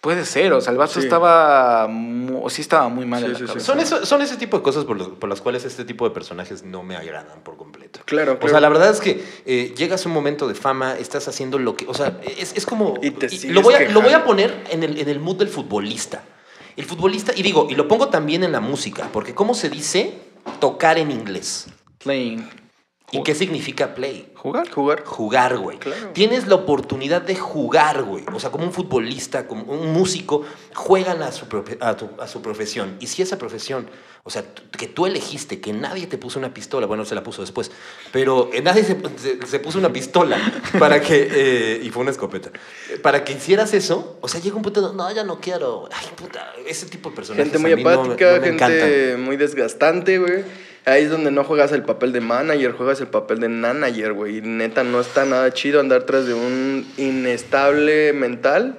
[0.00, 1.00] Puede ser, o sea, el vato Sí.
[1.00, 1.86] estaba...
[1.88, 3.60] mu- sí estaba muy mal Sí, en la sí.
[3.60, 6.12] Son, eso- son ese tipo de cosas por, los- por las cuales este tipo de
[6.14, 8.00] personajes no me agradan por completo.
[8.04, 11.28] Claro, O sea, la verdad es que eh, llegas a un momento de fama, estás
[11.28, 11.86] haciendo lo que.
[11.88, 12.94] O sea, es, es como.
[13.00, 15.20] Y te y sigues lo, voy a, lo voy a poner en el, en el
[15.20, 16.22] mood del futbolista.
[16.76, 20.18] El futbolista, y digo, y lo pongo también en la música, porque ¿cómo se dice
[20.60, 21.68] tocar en inglés?
[21.98, 22.48] Playing.
[23.12, 24.32] ¿Y qué significa play?
[24.34, 24.68] ¿Jugar?
[24.68, 25.04] Jugar.
[25.04, 25.78] Jugar, güey.
[25.78, 26.08] Claro.
[26.12, 28.24] Tienes la oportunidad de jugar, güey.
[28.34, 30.44] O sea, como un futbolista, como un músico,
[30.74, 32.96] juegan a su, profe- a, tu- a su profesión.
[32.98, 33.88] Y si esa profesión,
[34.24, 34.44] o sea,
[34.76, 37.70] que tú elegiste, que nadie te puso una pistola, bueno, se la puso después,
[38.12, 40.36] pero eh, nadie se, se- se puso una pistola
[40.80, 42.50] para que, eh, y fue una escopeta,
[43.02, 46.08] para que hicieras eso, o sea, llega un punto, de, no, ya no quiero, ay,
[46.16, 48.80] puta, ese tipo de personajes Gente muy a mí no me- apática, no encantan.
[48.80, 50.44] gente muy desgastante, güey.
[50.86, 54.38] Ahí es donde no juegas el papel de manager, juegas el papel de nanager, güey.
[54.38, 58.78] Y neta, no está nada chido andar tras de un inestable mental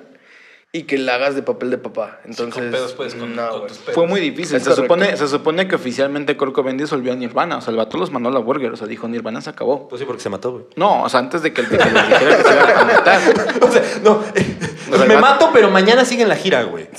[0.72, 2.20] y que la hagas de papel de papá.
[2.24, 3.68] Entonces, con pedos puedes, con, no, con güey.
[3.70, 3.96] tus pedos.
[3.96, 4.62] Fue muy difícil.
[4.62, 7.58] Se supone, se supone que oficialmente Kurt Cobain disolvió a Nirvana.
[7.58, 8.72] O sea, el vato los mandó a la burger.
[8.72, 9.90] O sea, dijo Nirvana se acabó.
[9.90, 10.66] Pues sí, porque se mató, güey.
[10.78, 13.22] No, o sea, antes de que, de que les dijera que se iba a matar.
[13.64, 16.88] O sea, no, O sea, el me vato- mato, pero mañana siguen la gira, güey.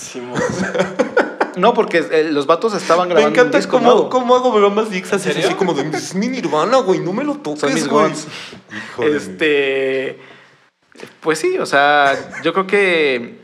[1.58, 4.08] No, porque eh, los vatos estaban Me grabando un encanta disco cómo, nuevo.
[4.08, 5.56] cómo hago bromas ¿En así serio?
[5.56, 8.12] como de es mi nirvana, güey, no me lo toques, Son mis güey".
[9.00, 10.18] Este.
[11.20, 13.38] Pues sí, o sea, yo creo que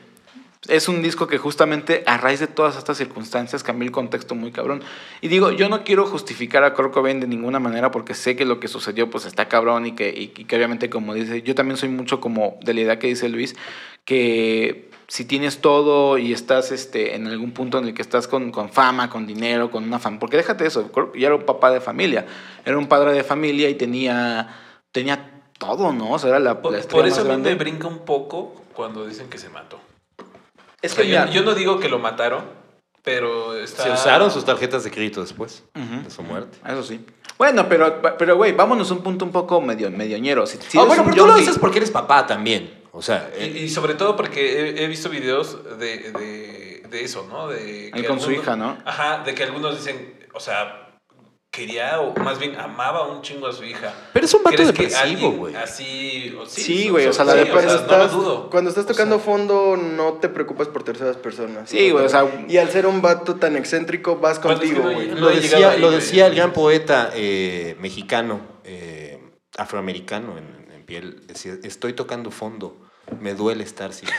[0.69, 4.51] es un disco que justamente a raíz de todas estas circunstancias cambió el contexto muy
[4.51, 4.83] cabrón.
[5.21, 8.45] Y digo, yo no quiero justificar a Kurt Cobain de ninguna manera porque sé que
[8.45, 11.55] lo que sucedió pues está cabrón y que, y, y que obviamente como dice, yo
[11.55, 13.55] también soy mucho como de la idea que dice Luis,
[14.05, 18.50] que si tienes todo y estás este, en algún punto en el que estás con,
[18.50, 21.80] con fama, con dinero, con una fama, porque déjate eso, ya era un papá de
[21.80, 22.26] familia,
[22.64, 24.48] era un padre de familia y tenía,
[24.92, 26.12] tenía todo, ¿no?
[26.12, 27.50] O sea, era la, Por, la estrella por eso más a mí grande.
[27.50, 29.78] me brinca un poco cuando dicen que se mató.
[30.80, 32.44] Es O sea, que yo, no digo que lo mataron,
[33.02, 33.84] pero está...
[33.84, 36.59] Se usaron sus tarjetas de crédito después de su muerte.
[36.66, 37.05] Eso sí.
[37.38, 40.46] Bueno, pero, pero güey, vámonos a un punto un poco medio, medioñero.
[40.46, 42.84] Si, si ah, bueno, pero tú lo dices porque eres papá también.
[42.97, 47.03] O sea, Y, eh, y sobre todo porque he, he visto videos de, de, de
[47.05, 47.49] eso, ¿no?
[47.49, 48.78] De Él con su hija, ¿no?
[48.84, 50.80] Ajá, de que algunos dicen, o sea,
[51.51, 53.92] quería o más bien amaba un chingo a su hija.
[54.12, 55.55] pero es un vato ¿Crees que depresivo, güey.
[55.57, 58.05] Así, o- Sí, so- güey, o sea, la sí, de Sí, cuando cuando, no lo
[58.05, 58.51] estás, dudo.
[58.51, 61.68] cuando estás O tocando sea, fondo, no te preocupas por terceras personas.
[61.70, 65.09] Sí, güey, o sea- Y al ser un vato tan excéntrico, vas que contigo, güey.
[65.09, 69.20] no Lo decía, ahí, lo decía el gran poeta eh, mexicano, eh,
[69.57, 71.24] afroamericano en, en piel.
[71.26, 72.76] Decía, estoy tocando fondo,
[73.20, 74.14] me duele estar sin ti.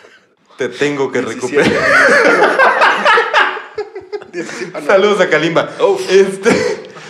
[0.58, 1.82] Te tengo que 17 recuperar.
[1.82, 2.58] años.
[4.32, 4.86] 17 años.
[4.86, 5.70] Saludos a Kalimba.
[6.10, 6.50] Este,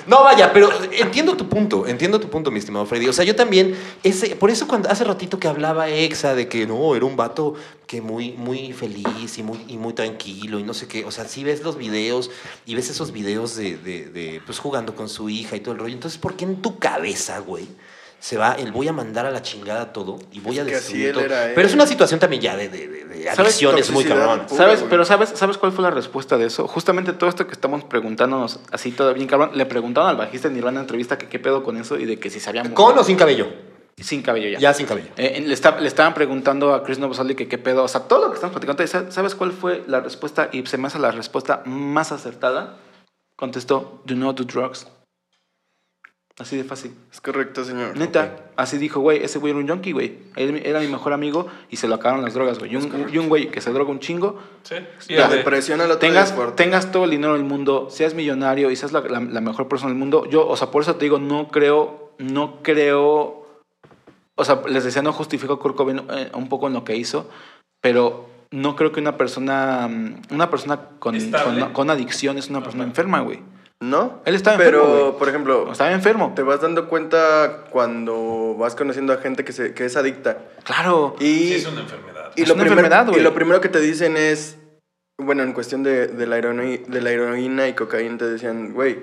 [0.06, 3.06] No, vaya, pero entiendo tu punto, entiendo tu punto, mi estimado Freddy.
[3.08, 6.66] O sea, yo también, ese, por eso cuando hace ratito que hablaba Exa de que
[6.66, 7.54] no, era un vato
[7.86, 11.04] que muy, muy feliz y muy, y muy tranquilo y no sé qué.
[11.04, 12.30] O sea, si ves los videos
[12.66, 15.80] y ves esos videos de, de, de, pues jugando con su hija y todo el
[15.80, 15.94] rollo.
[15.94, 17.68] Entonces, ¿por qué en tu cabeza, güey?
[18.20, 20.74] Se va el voy a mandar a la chingada todo y voy Es a que
[20.76, 21.24] así destruir él todo.
[21.24, 21.52] era él.
[21.54, 24.40] Pero es una situación también ya de, de, de, adicciones muy cabrón.
[24.46, 24.80] pura, ¿Sabes?
[24.80, 24.90] güey.
[24.90, 26.68] Pero ¿sabes, ¿sabes cuál fue la respuesta de eso?
[26.68, 30.54] Justamente todo esto que estamos preguntándonos así todo bien cabrón, le preguntaron al bajista en
[30.54, 33.02] Nirvana en entrevista que qué pedo con eso y de que si sabíamos ¿Con o
[33.04, 33.48] sin cabello?
[33.96, 34.58] sin cabello ya.
[34.58, 35.08] Ya sin cabello.
[35.16, 38.20] Eh, le, está- le estaban preguntando a Chris Novoselic que qué pedo, o sea, todo
[38.26, 40.48] lo que estamos platicando, ¿sabes- ¿sabes cuál fue la respuesta?
[40.52, 42.76] Y se me hace la respuesta más acertada.
[43.36, 44.86] Contestó, do not do drugs.
[46.40, 46.92] Así de fácil.
[47.12, 47.96] Es correcto, señor.
[47.98, 50.18] Neta, así dijo, güey, ese güey era un junkie, güey.
[50.36, 52.72] Él era mi mejor amigo y se lo acabaron las drogas, güey.
[52.72, 54.74] Y un, y un güey que se droga un chingo, Sí.
[54.76, 55.36] La Pierde.
[55.36, 59.00] depresión al otro tengas, tengas todo el dinero del mundo, seas millonario y seas la,
[59.02, 62.12] la- la mejor persona del mundo, yo, o sea, por eso te digo, no creo,
[62.18, 63.46] no creo,
[64.34, 66.96] o sea, les decía, no justifico a Kurt Cobain eh, un poco en lo que
[66.96, 67.28] hizo,
[67.82, 71.14] pero no creo que una persona, mm, una persona con,
[71.72, 73.40] con adicción es una persona enferma, güey.
[73.82, 74.20] ¿No?
[74.26, 75.18] Él estaba Pero, enfermo, güey.
[75.18, 76.32] por ejemplo, Estaba enfermo.
[76.36, 80.36] te vas dando cuenta cuando vas conociendo a gente que, se, que es adicta.
[80.64, 81.16] Claro.
[81.18, 82.30] Y, Sí, es una enfermedad.
[82.36, 83.20] y Es lo una primer- enfermedad, güey.
[83.20, 84.58] Y lo primero que te dicen es,
[85.18, 88.98] bueno, en cuestión de, de, la, heroína, de la heroína y cocaína, te decían, güey,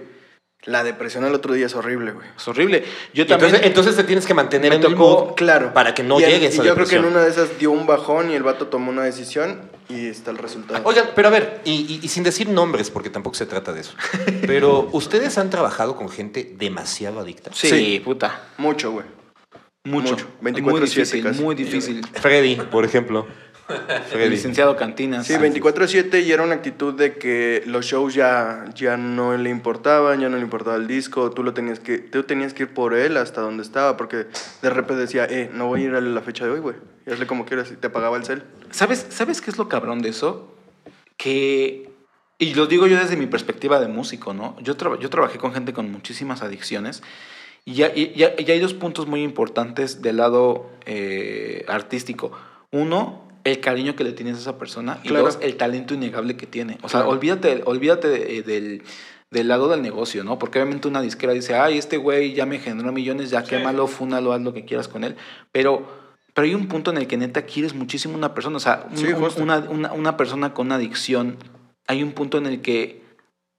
[0.65, 2.27] la depresión al otro día es horrible, güey.
[2.35, 2.83] Es horrible.
[3.13, 3.49] Yo también...
[3.55, 4.95] entonces, entonces te tienes que mantener en el
[5.35, 5.73] claro.
[5.73, 7.05] para que no y el- llegues y a yo creo que en depresión.
[7.05, 10.37] una de esas dio un bajón y el vato tomó una decisión y está el
[10.37, 10.81] resultado.
[10.83, 13.81] Oigan, pero a ver, y, y- y sin decir nombres, porque tampoco se trata de
[13.81, 13.93] eso,
[14.45, 17.51] pero ¿ustedes han trabajado con gente demasiado adicta?
[17.53, 18.01] sí, Sí.
[18.03, 18.41] puta.
[18.57, 19.05] Mucho, güey.
[19.85, 20.15] Mucho.
[20.15, 20.27] Mucho.
[20.41, 21.41] muy 24/7 difícil, casi.
[21.41, 22.05] muy difícil.
[22.15, 23.25] Freddy, por ejemplo.
[24.13, 25.27] El licenciado Cantinas.
[25.27, 30.19] Sí, 24-7 y era una actitud de que los shows ya, ya no le importaban,
[30.19, 32.93] ya no le importaba el disco, tú, lo tenías que, tú tenías que ir por
[32.93, 34.27] él hasta donde estaba, porque
[34.61, 37.11] de repente decía, eh, no voy a ir a la fecha de hoy, güey, y
[37.11, 38.43] hazle como quieras, y te pagaba el cel.
[38.71, 40.53] ¿Sabes, ¿Sabes qué es lo cabrón de eso?
[41.17, 41.89] Que,
[42.37, 44.55] y lo digo yo desde mi perspectiva de músico, ¿no?
[44.61, 47.01] Yo, traba- yo trabajé con gente con muchísimas adicciones
[47.65, 52.31] y y y hay dos puntos muy importantes del lado eh, artístico.
[52.71, 55.25] Uno, el cariño que le tienes a esa persona y Claro.
[55.25, 56.77] dos, el talento innegable que tiene.
[56.81, 57.09] O sea, Claro.
[57.11, 58.83] olvídate, olvídate de- del,
[59.31, 60.39] del lado del negocio, ¿no?
[60.39, 63.49] Porque obviamente una disquera dice, ay, este güey ya me generó millones, ya Sí.
[63.49, 65.15] quémalo, fúnalo, haz lo que quieras con él.
[65.51, 66.05] Pero...
[66.33, 68.57] Pero hay un punto en el que neta quieres muchísimo a una persona.
[68.57, 69.41] O sea, un- Sí, un- justo.
[69.41, 71.35] una, una, una persona con una adicción,
[71.87, 73.01] hay un punto en el que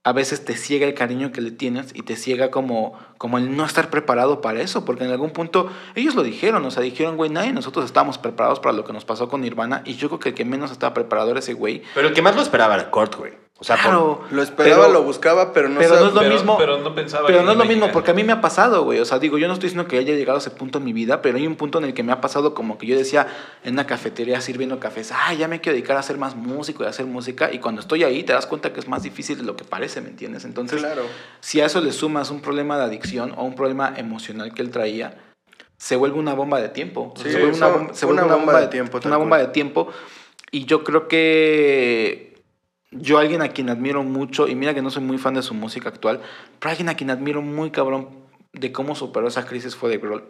[0.03, 3.55] a veces te ciega el cariño que le tienes y te ciega como, como el
[3.55, 7.17] no estar preparado para eso, porque en algún punto ellos lo dijeron, o sea, dijeron,
[7.17, 10.19] güey, nadie nosotros estábamos preparados para lo que nos pasó con Nirvana y yo creo
[10.19, 11.83] que el que menos estaba preparado era ese güey.
[11.93, 13.33] Pero el que más lo esperaba era Kurt, güey.
[13.61, 16.13] O sea, por- Claro, Lo esperaba, pero- lo buscaba, pero no pero sabe- no es
[16.13, 16.57] lo pero, mismo.
[16.57, 17.91] Pero no pensaba Pero no es lo mismo, llegar.
[17.91, 18.99] porque a mí me ha pasado, güey.
[18.99, 20.93] O sea, digo, yo no estoy diciendo que haya llegado a ese punto en mi
[20.93, 23.27] vida, pero hay un punto en el que me ha pasado como que yo decía
[23.65, 26.85] en una cafetería sirviendo cafés, ah, ya me quiero dedicar a ser más músico y
[26.85, 27.51] a hacer música.
[27.51, 29.99] Y cuando estoy ahí te das cuenta que es más difícil de lo que parece,
[29.99, 30.45] ¿me entiendes?
[30.45, 31.01] Entonces, Claro.
[31.41, 34.71] si a eso le sumas un problema de adicción o un problema emocional que él
[34.71, 35.17] traía,
[35.75, 37.13] se vuelve una bomba de tiempo.
[37.17, 39.47] Sí, se vuelve eso, bom- se fue vuelve una bomba de tiempo, Una bomba de
[39.47, 39.89] tiempo.
[40.51, 42.28] Y yo creo que
[42.91, 45.53] yo alguien a quien admiro mucho, y mira que no soy muy fan de su
[45.53, 46.21] música actual,
[46.59, 48.09] pero alguien a quien admiro muy cabrón
[48.53, 50.23] de cómo superó esa crisis fue de Grohl.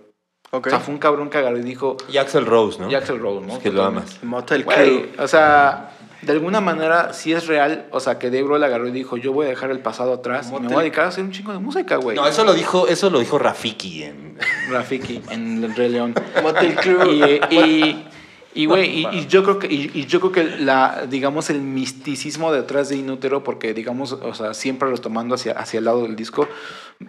[0.52, 2.90] O sea, fue un cabrón que agarró y dijo, Y Axel Rose, ¿no?
[2.90, 3.54] y Axl Rose, ¿no?
[3.54, 4.24] Es que lo amas.
[4.24, 5.24] Motel Güey, Crew.
[5.24, 5.92] o sea,
[6.24, 9.32] de alguna manera sí es real, o sea, que Dave Grohl agarró y dijo, yo
[9.32, 11.54] voy a dejar el pasado atrás y me voy a dedicar a hacer un chingo
[11.54, 12.18] de música, güey.
[12.18, 14.38] No, eso lo dijo, eso lo dijo Rafiki en...
[14.70, 16.16] Rafiki en El Rey León.
[16.42, 17.10] Motel Crew.
[17.12, 18.08] Y, y,
[18.56, 21.62] y, güey, y, y yo creo que, y, y yo creo que la, digamos, el
[21.62, 26.16] misticismo detrás de Inútero, porque, digamos, o sea, siempre retomando hacia, hacia el lado del
[26.16, 26.48] disco,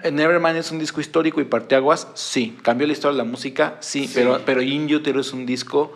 [0.03, 2.59] eh, Nevermind es un disco histórico y parteaguas, sí.
[2.63, 5.93] Cambió la historia de la música, sí, Pero, pero Inútero es un disco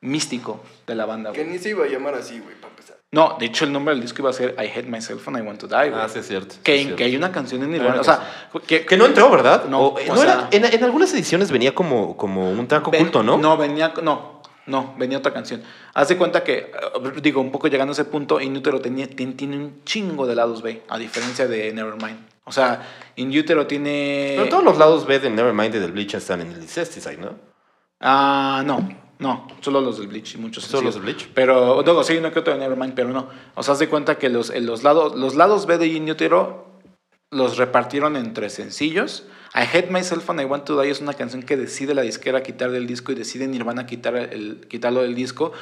[0.00, 2.96] místico de la banda, Que ni se iba a llamar así, güey, para empezar.
[3.12, 5.40] No, de hecho, el nombre del disco iba a ser I Hate Myself and I
[5.40, 5.92] Want to Die, güey.
[5.94, 6.54] Ah, sí, es cierto.
[6.62, 9.28] que, sí es que hay una canción en Nirvana, o sea, que, Que no entró,
[9.30, 9.64] ¿verdad?
[9.68, 12.88] No, O- o no sea- era- en, en algunas ediciones venía como, como un track
[12.90, 13.36] Ven- oculto, ¿no?
[13.38, 14.39] No, venía, no,
[14.70, 15.62] no, venía otra canción.
[15.92, 16.72] Haz de cuenta que, eh,
[17.22, 20.62] digo, un poco llegando a ese punto, Inútero tenía, tiene, tiene un chingo de lados
[20.62, 22.18] B, a diferencia de Nevermind.
[22.44, 24.34] O sea, Inútero tiene...
[24.36, 27.34] Pero todos los lados B de Nevermind y del Bleach están en el Incesticide, ¿no?
[28.00, 31.28] Ah, no, no, solo los del Bleach y muchos Solo los del Bleach.
[31.34, 33.28] Pero, luego sí, no que otro de Nevermind, pero no.
[33.54, 36.70] O sea, haz de cuenta que los, en los, lados, los lados B de Inútero
[37.30, 39.26] los repartieron entre sencillos.
[39.54, 42.42] I Hate Myself and I Want to Die es una canción que decide la disquera
[42.42, 45.52] quitar del disco y decide Nirvana quitar el, quitarlo del disco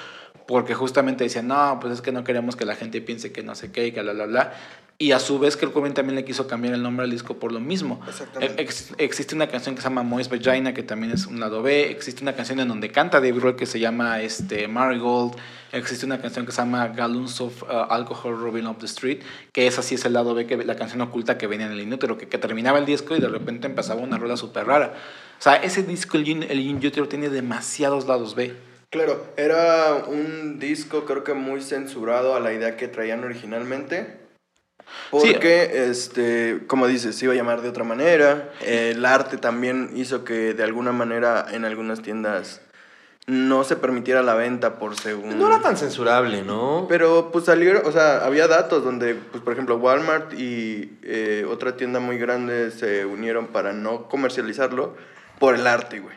[0.47, 3.55] porque justamente decían, no, pues es que no queremos que la gente piense que no
[3.55, 4.53] sé qué y que bla, bla, bla.
[5.01, 7.53] Y a su vez Kurt Cobain también le quiso cambiar el nombre al disco por
[7.53, 8.01] lo mismo.
[8.09, 8.61] Exactamente.
[8.61, 11.89] Ex- existe una canción que se llama Moist Vagina, que también es un lado B.
[11.89, 15.37] Existe una canción en donde canta David Roy que se llama este, Marigold.
[15.71, 19.21] Existe una canción que se llama Gallons of uh, Alcohol Rubbing Up the Street,
[19.53, 21.81] que esa sí es el lado B, que la canción oculta que venía en el
[21.81, 24.95] inútero, que, que terminaba el disco y de repente empezaba una rueda súper rara.
[25.39, 28.53] O sea, ese disco, el el inútero, tiene demasiados lados B.
[28.91, 34.27] Claro, era un disco creo que muy censurado a la idea que traían originalmente.
[35.11, 38.51] Porque, este, como dices, se iba a llamar de otra manera.
[38.65, 42.61] El arte también hizo que de alguna manera en algunas tiendas
[43.27, 45.39] no se permitiera la venta por según...
[45.39, 46.87] No era tan censurable, ¿no?
[46.89, 51.77] Pero pues salieron, o sea, había datos donde, pues por ejemplo, Walmart y eh, otra
[51.77, 54.97] tienda muy grande se unieron para no comercializarlo
[55.39, 56.17] por el arte, güey.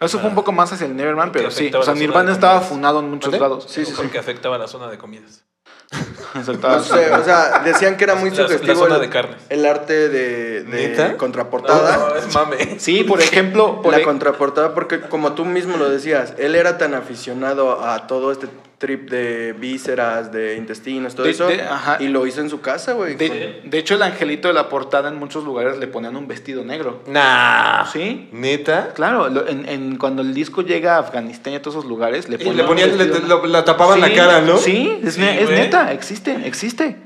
[0.00, 1.70] Eso fue un poco más hacia el Neverman, pero sí.
[1.74, 3.66] O sea, Nirvana estaba funado en muchos lados.
[3.68, 3.96] Sí, sí, sí.
[3.96, 5.44] Porque afectaba la zona de comidas.
[6.34, 9.36] No sé, o sea, decían que era muy La- la sugestivo zona el, de carnes.
[9.48, 11.96] el arte de, de contraportada.
[11.96, 12.78] No, es mame.
[12.78, 16.76] Sí, por ejemplo, por la e- contraportada, porque como tú mismo lo decías, él era
[16.76, 18.48] tan aficionado a todo este
[18.78, 21.96] trip de vísceras, de intestinos, todo De- eso, de- ajá.
[21.98, 23.14] y lo hizo en su casa, güey.
[23.14, 26.62] de, de hecho, el angelito de la portada en muchos lugares le ponían un vestido
[26.64, 27.02] negro.
[27.06, 27.86] Nah.
[27.90, 28.28] ¿Sí?
[28.32, 28.90] ¿Neta?
[28.94, 32.28] Claro, lo- en, en- cuando el disco llega a Afganistán y a todos esos lugares,
[32.28, 34.58] le Y ponían, le ponían, le- lo- la tapaban la cara, ¿no?
[34.58, 36.96] Sí, es, Sí, neta, existe, existe,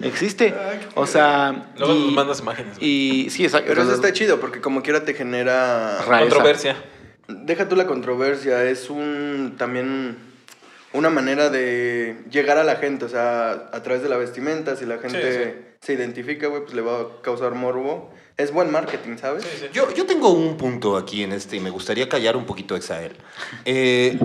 [0.00, 0.54] existe.
[0.94, 2.76] O sea, Luego y, nos mandas imágenes.
[2.80, 3.66] y sí, exacto.
[3.68, 6.02] Pero eso está chido, porque como quiera te genera...
[6.06, 6.76] Ra- Controversia.
[7.28, 10.16] Deja tú la controversia, es un también
[10.96, 14.86] una manera de llegar a la gente, o sea, a través de la vestimenta, si
[14.86, 18.10] la gente se identifica, güey, pues le va a causar morbo.
[18.36, 19.44] Es buen marketing, ¿sabes?
[19.44, 19.66] Sí, sí.
[19.72, 22.78] Yo, yo tengo un punto aquí en este y me gustaría callar un poquito a
[22.78, 23.16] Exael.
[23.64, 24.18] Eh,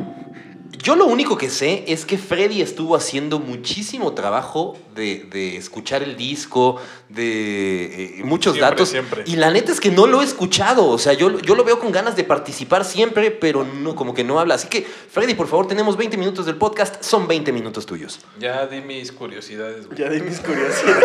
[0.82, 6.04] yo lo único que sé es que Freddy estuvo haciendo muchísimo trabajo de, de escuchar
[6.04, 8.90] el disco, de eh, muchos Siempre, datos.
[8.90, 9.24] siempre.
[9.26, 10.88] Y la neta es que no lo he escuchado.
[10.88, 14.24] O sea, yo, yo lo veo con ganas de participar siempre, pero no, como que
[14.24, 14.56] no habla.
[14.56, 17.04] Así que, Freddy, por favor, tenemos 20 minutos del podcast.
[17.04, 18.20] Son 20 minutos tuyos.
[18.40, 20.00] Ya di mis curiosidades, güey.
[20.00, 21.04] Ya di mis curiosidades.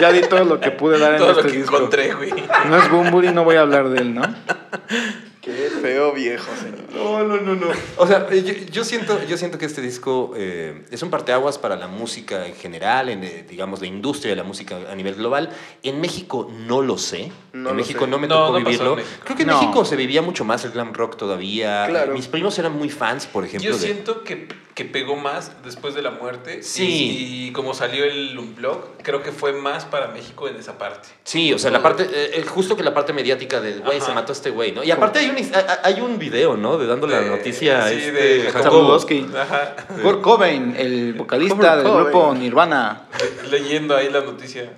[0.00, 1.76] Ya di todo lo que pude dar en Todo este lo que disco.
[1.76, 2.32] encontré, güey.
[2.68, 4.22] No es Bumburi, no voy a hablar de él, ¿no?
[5.42, 5.50] Qué
[5.82, 6.78] feo viejo, señor.
[6.94, 7.66] No, no, no, no.
[7.96, 11.58] O sea, eh, yo, yo siento, yo siento que este disco eh, es un parteaguas
[11.58, 15.16] para la música en general, en, eh, digamos, la industria de la música a nivel
[15.16, 15.50] global.
[15.82, 17.32] En México no lo sé.
[17.52, 18.10] No en lo México sé.
[18.12, 18.96] no me No, tocó no vivirlo.
[19.24, 19.60] Creo que en No.
[19.60, 21.86] México se vivía mucho más el glam rock todavía.
[21.88, 22.12] Claro.
[22.14, 23.68] Mis primos eran muy fans, por ejemplo.
[23.68, 26.62] Yo de- siento que, que pegó más después de la muerte.
[26.62, 26.86] Sí.
[26.86, 31.08] Y, y como salió el Unplug, creo que fue más para México en esa parte.
[31.24, 34.12] Sí, o sea, la parte, eh, eh, justo que la parte mediática de, güey, se
[34.14, 34.82] mató este güey, ¿no?
[34.82, 35.36] Y aparte hay un,
[35.82, 36.78] hay- un video, ¿no?
[36.78, 38.94] De dando la De- noticia a sí, este de Jacobo.
[38.96, 39.76] Ajá.
[40.02, 43.02] Kurt Cobain, el vocalista del grupo Nirvana.
[43.50, 44.72] Leyendo ahí la noticia.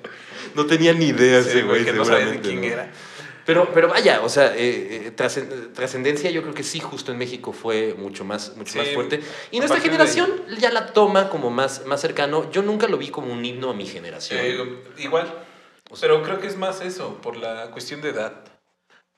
[0.56, 2.66] No tenía ni idea Sí, ese güey, que no sabía de quién ¿no?
[2.66, 2.90] era.
[3.46, 7.18] Pero, pero vaya, o sea, eh, eh, trascen- trascendencia yo creo que sí, justo en
[7.18, 9.20] México fue mucho más, mucho Sí, más fuerte.
[9.50, 12.50] Y nuestra partir de generación ya la toma como más, más cercano.
[12.50, 14.40] Yo nunca lo vi como un himno a mi generación.
[14.42, 15.32] Eh, igual.
[16.00, 18.44] Pero creo que es más eso, por la cuestión de edad.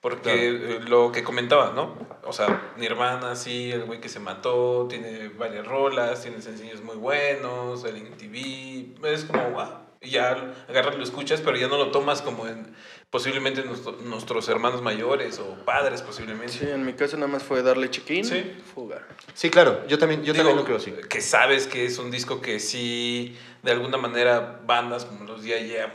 [0.00, 1.96] Porque eh, lo que comentaba, ¿no?
[2.24, 6.96] O sea, Nirvana, sí, el güey que se mató, tiene varias rolas, tiene sencillos muy
[6.96, 9.85] buenos, el MTV, es como, wow.
[10.10, 12.74] Ya agarras, lo escuchas, pero ya no lo tomas como en
[13.10, 16.52] posiblemente nuestro- nuestros hermanos mayores o padres, posiblemente.
[16.52, 18.52] Sí, en mi caso nada más fue darle check-in, Sí.
[18.74, 19.06] fuga.
[19.34, 20.92] Sí, claro, yo también, yo Digo, también lo creo así.
[21.08, 25.60] Que sabes que es un disco que sí, de alguna manera, bandas como los Día
[25.60, 25.94] Ya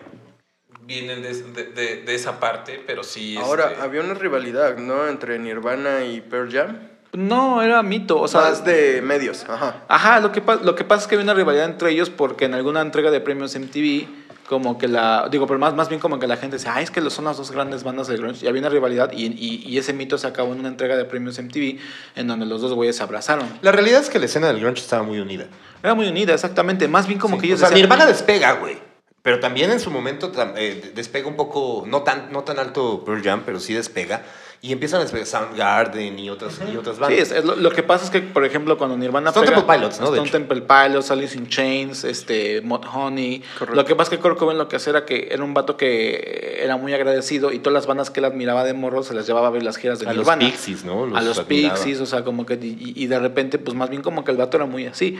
[0.83, 3.37] vienen de, de- de- de esa parte, pero sí.
[3.37, 5.07] Ahora, este, había una rivalidad, ¿no?
[5.07, 6.90] Entre Nirvana y Pearl Jam.
[7.13, 8.19] No, era mito.
[8.21, 9.83] O sea, Más de medios, ajá.
[9.87, 12.53] Ajá, lo que, lo que pasa es que había una rivalidad entre ellos porque en
[12.53, 14.07] alguna entrega de premios MTV,
[14.47, 15.27] como que la.
[15.29, 17.37] Digo, pero más, más bien como que la gente dice, ah, es que son las
[17.37, 18.45] dos grandes bandas del grunge.
[18.45, 21.03] Y había una rivalidad y, y- y ese mito se acabó en una entrega de
[21.05, 21.79] premios MTV
[22.15, 23.47] en donde los dos güeyes se abrazaron.
[23.61, 25.47] La realidad es que la escena del grunge estaba muy unida.
[25.83, 26.87] Era muy unida, exactamente.
[26.87, 28.77] Más bien como que o ellos sea, decían, Nirvana despega, güey.
[29.21, 33.21] Pero también en su momento eh, despega un poco, no tan, no tan alto Pearl
[33.21, 34.23] Jam, pero sí despega.
[34.63, 37.19] Y empiezan a despegar Soundgarden y otras, y otras Sí, bandas.
[37.19, 39.75] es- es lo, lo que pasa es que, por ejemplo, cuando Nirvana Stone pega- Temple
[39.75, 40.05] Pilots, ¿no?
[40.13, 40.29] Stone.
[40.29, 43.41] Temple Pilots, Alice in Chains, este, Mod Honey.
[43.57, 43.75] Correcto.
[43.75, 45.77] Lo que pasa es que Kurt Cobain lo que hacía era que era un vato
[45.77, 49.25] que era muy agradecido y todas las bandas que él admiraba de morro se las
[49.25, 50.45] llevaba a ver las giras de a los Nirvana.
[50.45, 51.05] Pixies, ¿no?
[51.15, 51.73] a los admiraba.
[51.73, 54.37] Pixies, o sea, como que, y, y de repente, pues más bien como que el
[54.37, 55.17] vato era muy así.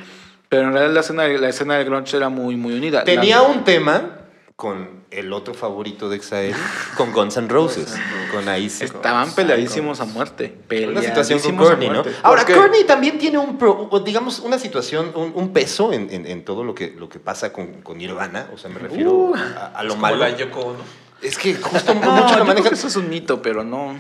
[0.50, 3.04] Pero en realidad la escena, la escena del grunge era muy, muy unida.
[3.06, 4.18] Tenía La- un tema
[4.62, 6.53] con el otro favorito de Exael,
[6.95, 7.95] con Guns N' Roses.
[8.32, 8.68] con ahí.
[8.68, 10.55] Estaban peleadísimos a muerte.
[10.88, 11.93] Una situación con peleadísimos a Courtney, ¿no?
[12.03, 12.16] muerte.
[12.22, 12.45] Ahora?
[12.45, 16.64] Courtney también tiene un, pro- digamos, una situación, un, un peso en, en- en todo
[16.64, 18.51] lo que, lo que pasa con, con Nirvana.
[18.53, 20.18] O sea, me refiero Uh, a, a lo Como malo.
[20.18, 20.80] la Yoko Ono.
[21.24, 22.70] Es que justo No, mucho creo manejan.
[22.70, 23.95] que eso es un mito, pero no.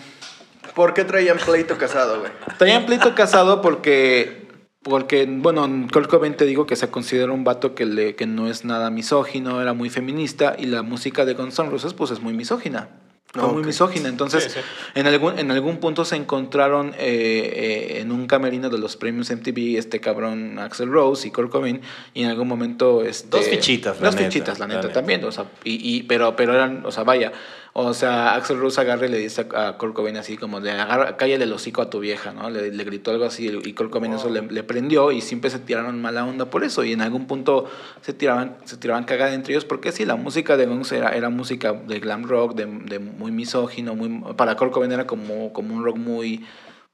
[0.75, 2.31] ¿Por qué traían pleito casado, güey?
[2.59, 4.47] Traían pleito casado porque,
[4.83, 5.69] porque bueno,
[6.37, 9.73] te digo que se considera un vato que, le, que no es nada misógino, era
[9.73, 12.89] muy feminista y la música de Guns N' Roses pues es muy misógina.
[13.33, 14.09] Fue muy misógina.
[14.09, 14.59] Entonces, Sí, sí.
[14.93, 19.31] En, algún, en algún punto se encontraron eh, eh, en un camerino de los premios
[19.31, 21.79] MTV este cabrón Axel Rose y Kurt Cobain
[22.13, 23.03] y en algún momento...
[23.05, 24.93] Este, Dos fichitas, la Dos neta, fichitas, la la neta, neta.
[24.99, 25.23] también.
[25.23, 27.31] O sea, y, y- pero, pero eran, o sea, vaya.
[27.73, 31.15] O sea, Axel Rose agarra y le dice a, Kurt Cobain así como de, agarra,
[31.15, 32.49] cállale el hocico a tu vieja, ¿no?
[32.49, 35.59] Le, le gritó algo así y Kurt Cobain eso le, le prendió y siempre se
[35.59, 36.83] tiraron mala onda por eso.
[36.83, 37.69] Y en algún punto
[38.01, 41.29] se tiraban, se tiraban cagada entre ellos porque sí, la música de Guns era, era
[41.29, 45.73] música de glam rock, de, de muy misógino, muy, para Kurt Cobain era como, como
[45.73, 46.45] un rock muy,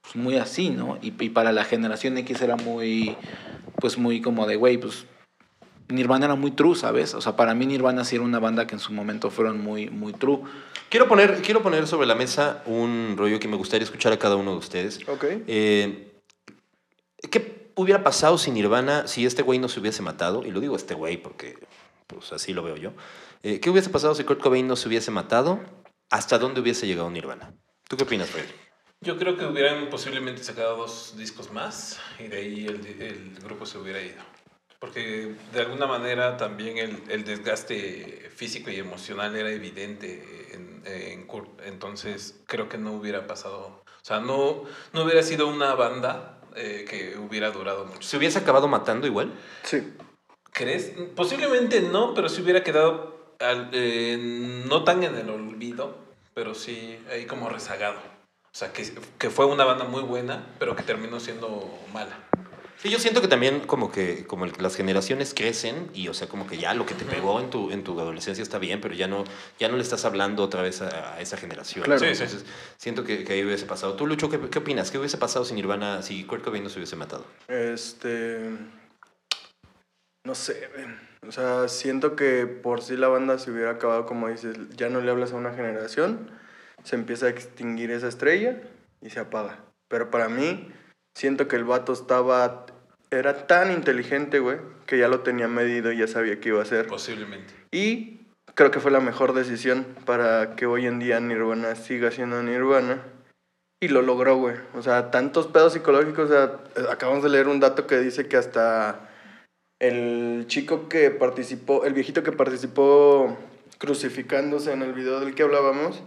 [0.03, 0.99] pues, muy así, ¿no?
[1.01, 3.15] Y, y para la generación X era muy,
[3.81, 5.07] pues muy como de, güey, pues
[5.89, 7.13] Nirvana era muy true, ¿sabes?
[7.13, 9.89] O sea, para mí Nirvana sí era una banda que en su momento fueron muy,
[9.89, 10.41] muy true.
[10.89, 14.35] Quiero poner, quiero poner sobre la mesa un rollo que me gustaría escuchar a cada
[14.35, 14.99] uno de ustedes.
[15.07, 15.25] Ok.
[15.47, 16.11] Eh,
[17.31, 20.45] ¿Qué hubiera pasado si Nirvana, si este güey no se hubiese matado?
[20.45, 21.57] Y lo digo este güey porque
[22.07, 22.91] pues así lo veo yo.
[23.43, 25.59] Eh, ¿Qué hubiese pasado si Kurt Cobain no se hubiese matado?
[26.09, 27.53] ¿Hasta dónde hubiese llegado Nirvana?
[27.87, 28.51] ¿Tú qué opinas, Freddy?
[29.01, 33.65] Yo creo que hubieran posiblemente sacado dos discos más y de ahí el, el grupo
[33.65, 34.21] se hubiera ido.
[34.79, 41.25] Porque de alguna manera también el, el desgaste físico y emocional era evidente en, en
[41.25, 41.61] Kurt.
[41.65, 43.81] Entonces creo que no hubiera pasado.
[43.85, 44.63] O sea, no,
[44.93, 48.07] no hubiera sido una banda eh, que hubiera durado mucho.
[48.07, 49.33] ¿Se hubiese acabado matando igual?
[49.63, 49.93] Sí.
[50.51, 50.91] ¿Crees?
[51.15, 54.17] Posiblemente no, pero si hubiera quedado al- eh,
[54.67, 55.97] no tan en el olvido,
[56.33, 57.97] pero sí ahí como rezagado.
[57.99, 58.87] O sea, que,
[59.19, 62.26] que fue una banda muy buena, pero que terminó siendo mala.
[62.77, 66.45] Sí, yo siento que también como que como las generaciones crecen y o sea como
[66.45, 69.07] que ya lo que te pegó en tu en tu adolescencia está bien, pero ya
[69.07, 69.23] no
[69.59, 71.85] ya no le estás hablando otra vez a, a esa generación.
[71.85, 71.99] Claro.
[71.99, 72.23] Sí, sí.
[72.23, 72.45] Entonces,
[72.77, 73.95] siento que, que ahí hubiese pasado.
[73.95, 74.91] Tú Lucho, ¿qué, qué opinas?
[74.91, 77.25] ¿Qué hubiese pasado si Nirvana si Kurt Cobain no se hubiese matado?
[77.47, 78.39] Este.
[80.23, 80.69] No sé.
[81.25, 85.01] O sea, siento que por sí la banda se hubiera acabado, como dices, ya no
[85.01, 86.29] le hablas a una generación,
[86.83, 88.61] se empieza a extinguir esa estrella
[89.01, 89.63] y se apaga.
[89.87, 90.71] Pero para mí,
[91.17, 92.65] siento que el vato estaba.
[93.09, 96.63] Era tan inteligente, güey, que ya lo tenía medido y ya sabía qué iba a
[96.63, 96.87] hacer.
[96.87, 97.53] Posiblemente.
[97.71, 98.19] Y
[98.53, 103.01] creo que fue la mejor decisión para que hoy en día Nirvana siga siendo Nirvana.
[103.79, 104.55] Y lo logró, güey.
[104.75, 106.29] O sea, tantos pedos psicológicos.
[106.29, 106.59] O sea,
[106.91, 109.09] acabamos de leer un dato que dice que hasta
[109.79, 113.37] el chico que participó, el viejito que participó
[113.77, 116.03] crucificándose en el video del que hablábamos,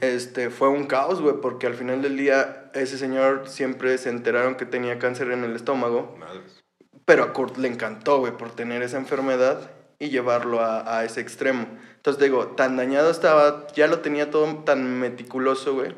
[0.00, 4.56] este, fue un caos, güey, porque al final del día ese señor siempre se enteraron
[4.56, 6.16] que tenía cáncer en el estómago.
[6.18, 6.62] Madres.
[7.04, 11.20] Pero a Kurt le encantó, güey, por tener esa enfermedad y llevarlo a, a ese
[11.20, 11.66] extremo.
[11.96, 15.94] Entonces, digo, tan dañado estaba, ya lo tenía todo tan meticuloso, güey,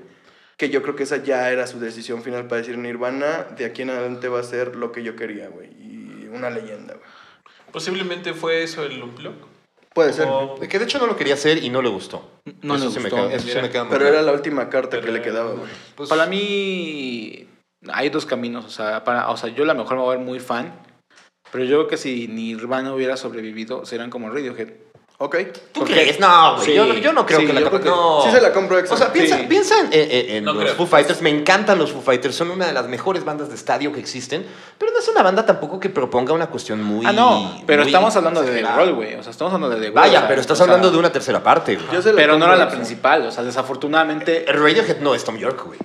[0.56, 3.82] que yo creo que esa ya era su decisión final para decir Nirvana, de aquí
[3.82, 5.68] en adelante va a ser lo que yo quería, güey.
[5.68, 7.06] Y una leyenda, güey.
[7.72, 9.51] Posiblemente fue eso el Unplug.
[9.94, 10.26] Puede ser.
[10.28, 12.28] O- Que de hecho no lo quería hacer y no le gustó.
[12.62, 13.62] No eso le sí me queda- eso sí Mira.
[13.62, 14.14] me queda muy Pero claro.
[14.16, 15.70] era la última carta que le quedaba, güey.
[15.96, 17.46] Pues, Para mí
[17.92, 20.18] hay dos caminos, o sea, para, o sea, yo a lo mejor me voy a
[20.18, 20.72] ver muy fan,
[21.50, 24.70] pero yo creo que si Nirvana hubiera sobrevivido, serían como Radiohead.
[25.24, 25.36] Ok.
[25.70, 26.18] ¿Tú crees?
[26.18, 26.66] No, güey.
[26.66, 28.22] Sí, yo, yo no creo sí, que la creo que- no.
[28.24, 28.96] Sí se la compro extra.
[28.96, 29.44] O sea, piensa, Sí.
[29.48, 30.74] piensa en, en- en No los creo.
[30.74, 31.22] Foo Fighters.
[31.22, 32.34] Me encantan los Foo Fighters.
[32.34, 34.44] Son una de las mejores bandas de estadio que existen.
[34.78, 37.06] Pero no es una banda tampoco que proponga una cuestión muy.
[37.06, 38.68] ah, no, pero muy estamos hablando de The.
[38.72, 39.14] Roll, güey.
[39.14, 39.94] O sea, estamos hablando de The Roll.
[39.94, 42.02] Vaya, o sea, pero estás o sea, hablando de una tercera parte, güey.
[42.16, 44.50] Pero no era la principal, o sea, desafortunadamente.
[44.50, 45.78] El Radiohead no es Tom York, güey.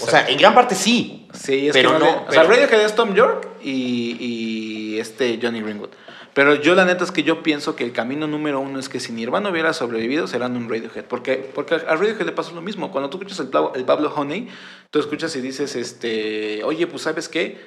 [0.00, 1.26] O sea, en gran parte sí.
[1.32, 2.04] Sí, es pero que no, no.
[2.04, 5.90] le- O sea, pero- Radiohead es Tom York y, y este Johnny Greenwood.
[6.38, 9.00] Pero yo la neta es que yo pienso que el camino número uno es que
[9.00, 11.04] si Nirvana hubiera sobrevivido, serán un Radiohead.
[11.06, 12.92] Porque, porque a Radiohead le pasó lo mismo.
[12.92, 14.46] Cuando tú escuchas el, el Pablo Honey,
[14.92, 17.58] tú escuchas y dices, este, oye, pues ¿sabes qué?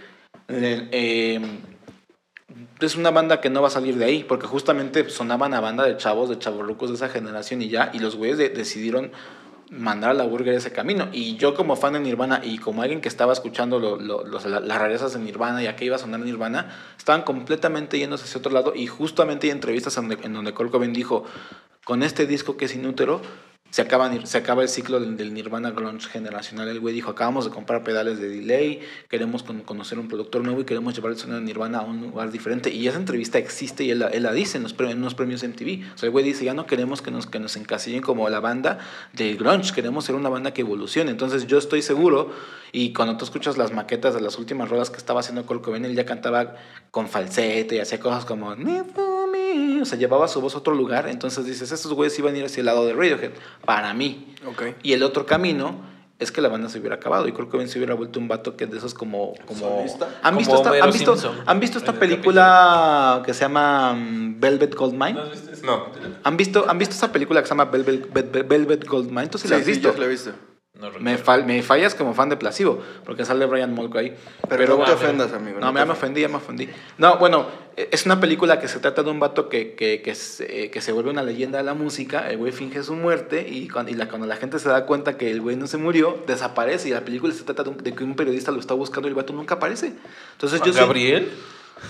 [0.48, 1.42] Eh, eh,
[2.80, 5.84] es una banda que no va a salir de ahí, porque justamente sonaban a banda
[5.84, 9.12] de chavos, de chavorrucos de esa generación y ya, y los güeyes de- decidieron
[9.72, 11.08] mandar a la burger ese camino.
[11.12, 15.20] Y yo como fan de Nirvana y como alguien que estaba escuchando las rarezas de
[15.20, 18.88] Nirvana y a qué iba a sonar Nirvana, estaban completamente yéndose hacia otro lado y
[18.88, 20.54] justamente hay entrevistas en donde, en donde
[20.94, 21.24] dijo,
[21.86, 23.22] con este disco que es inútero,
[23.72, 26.68] Se acaba, se acaba el ciclo del, Nirvana Grunge generacional.
[26.68, 30.62] El güey dijo, acabamos de comprar pedales de delay, queremos con- conocer un productor nuevo
[30.62, 32.70] y queremos llevar el sonido de Nirvana a un lugar diferente.
[32.70, 35.94] Y esa entrevista existe y él, él la dice en los, en unos premios MTV.
[35.96, 38.42] O sea, el güey dice, ya no queremos que nos, que nos encasillen como la
[38.42, 38.80] banda
[39.14, 41.10] de grunge, queremos ser una banda que evolucione.
[41.10, 42.32] Entonces yo estoy seguro,
[42.72, 45.96] y cuando tú escuchas las maquetas de las últimas rolas que estaba haciendo Kurt él
[45.96, 46.56] ya cantaba
[46.92, 48.56] con falsete y hacía cosas como...
[49.82, 51.08] O sea, llevaba su voz a otro lugar.
[51.08, 53.32] Entonces dices, estos güeyes iban a ir hacia el lado de Radiohead.
[53.66, 54.36] Para mí.
[54.84, 55.92] Y el otro camino
[56.22, 58.56] es que la banda se hubiera acabado y Kurt Cobain se hubiera vuelto un vato
[58.56, 59.34] que de esos como...
[59.48, 59.84] como.
[60.22, 64.40] ¿Han, Como visto esta, ¿han, visto, Simpson ¿Han visto esta película que se llama mm,
[64.40, 65.14] Velvet Goldmine?
[65.14, 65.88] ¿No has visto ese No.
[66.24, 69.28] ¿Han visto, ¿Han visto esa película que se llama Velvet, Velvet, Velvet Goldmine?
[69.28, 69.92] ¿Tú sí, la has visto?
[69.92, 70.32] yo la he visto.
[70.82, 71.24] No me, recuerdo.
[71.24, 74.16] fal- me fallas como fan de Placebo, porque sale Brian Molko ahí.
[74.50, 75.60] Pero, no te bueno, ofendas, amigo.
[75.60, 76.68] no, te ya me ofendí, ya me ofendí.
[76.98, 77.46] No, bueno,
[77.78, 80.72] eh, es una película que se trata de un vato que, que, que, se, eh,
[80.72, 83.92] que se vuelve una leyenda de la música, el güey finge su muerte y, cuando,
[83.92, 86.90] y la, cuando la gente se da cuenta que el güey no se murió, desaparece
[86.90, 89.12] y la película se trata de, un- de que un periodista lo está buscando y
[89.12, 89.94] el vato nunca aparece.
[90.34, 91.30] Entonces yo, Juan Gabriel.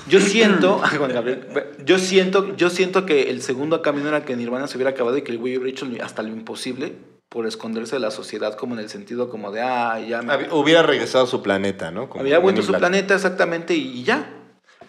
[0.10, 1.48] yo siento, Juan Gabriel,
[1.86, 5.22] yo siento, yo siento que el segundo camino era que Nirvana se hubiera acabado y
[5.22, 6.94] que el güey hubiera hecho hasta lo imposible
[7.32, 10.52] por esconderse de la sociedad como en el sentido como de, ah, ya me...
[10.52, 12.10] Hubiera regresado a su planeta, ¿no?
[12.10, 14.34] Como Había vuelto in su planeta exactamente y, ya.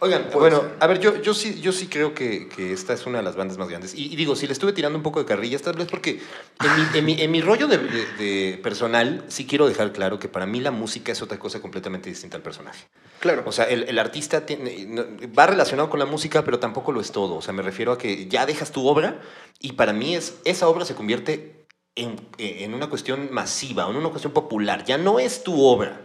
[0.00, 3.06] Oigan, Puede bueno, a ver, yo, yo, sí, yo sí creo que, que esta es
[3.06, 3.94] una de las bandas más grandes.
[3.94, 6.20] Y, y digo, si le estuve tirando un poco de carrilla, esta vez porque
[6.64, 10.18] en mi, en mi, en mi rollo de, de- de personal, sí quiero dejar claro
[10.18, 12.88] que para mí la música es otra cosa completamente distinta al personaje.
[13.20, 13.44] Claro.
[13.46, 17.12] O sea, el, el artista tiene- va relacionado con la música, pero tampoco lo es
[17.12, 17.36] todo.
[17.36, 19.20] O sea, me refiero a que ya dejas tu obra
[19.60, 21.61] y para mí es, esa obra se convierte
[21.94, 24.84] en, en una cuestión masiva, en una cuestión popular.
[24.84, 26.00] Ya no es tu obra.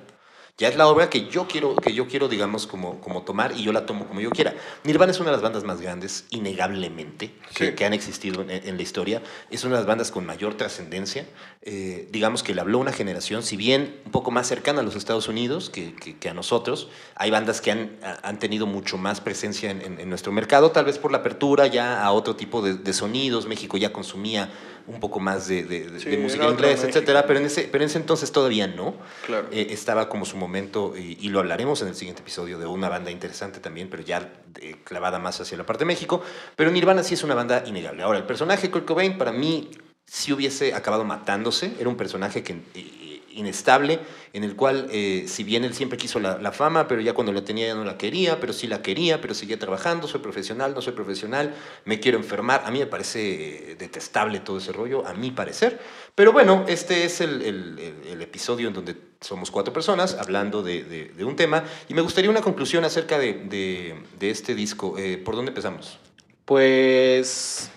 [0.59, 3.61] Ya es la obra que yo quiero, que yo quiero digamos, como, como tomar y
[3.61, 4.55] yo la tomo como yo quiera.
[4.85, 7.71] Nirvana es una de las bandas más grandes, innegablemente, que, Sí.
[7.75, 9.21] que han existido en, en la historia.
[9.51, 11.27] Es una de las bandas con mayor trascendencia.
[11.61, 14.83] Eh, digamos que le habló a una generación, si bien un poco más cercana a
[14.83, 16.89] los Estados Unidos que, que- que a nosotros.
[17.15, 20.85] Hay bandas que han, han tenido mucho más presencia en, en- en nuestro mercado, tal
[20.85, 23.45] vez por la apertura ya a otro tipo de, de sonidos.
[23.45, 24.49] México ya consumía
[24.87, 27.63] un poco más de, de- de- Sí, de música en inglés, etcétera, pero en ese,
[27.71, 28.95] pero en ese entonces todavía no.
[29.25, 29.47] Claro.
[29.51, 32.89] Eh, estaba como su momento, y, y lo hablaremos en el siguiente episodio, de una
[32.89, 34.31] banda interesante también, pero ya
[34.61, 36.21] eh, clavada más hacia la parte de México.
[36.55, 38.03] Pero Nirvana sí es una banda innegable.
[38.03, 39.69] Ahora, el personaje Kurt Cobain, para mí,
[40.05, 41.73] sí hubiese acabado matándose.
[41.79, 43.06] Era un personaje que, eh,
[43.37, 43.99] inestable,
[44.33, 47.43] en el cual, eh, si bien él siempre quiso la, fama, pero ya cuando la
[47.43, 50.81] tenía ya no la quería, pero sí la quería, pero seguía trabajando, soy profesional, no
[50.81, 51.53] soy profesional,
[51.85, 52.63] me quiero enfermar.
[52.65, 55.79] A mí me parece eh, detestable todo ese rollo, a mi parecer.
[56.15, 57.77] Pero bueno, este es el,
[58.19, 62.83] episodio en donde somos cuatro personas hablando de, un tema y me gustaría una conclusión
[62.83, 64.95] acerca de este disco.
[64.97, 65.99] Eh, ¿Por dónde empezamos?
[66.45, 67.69] Pues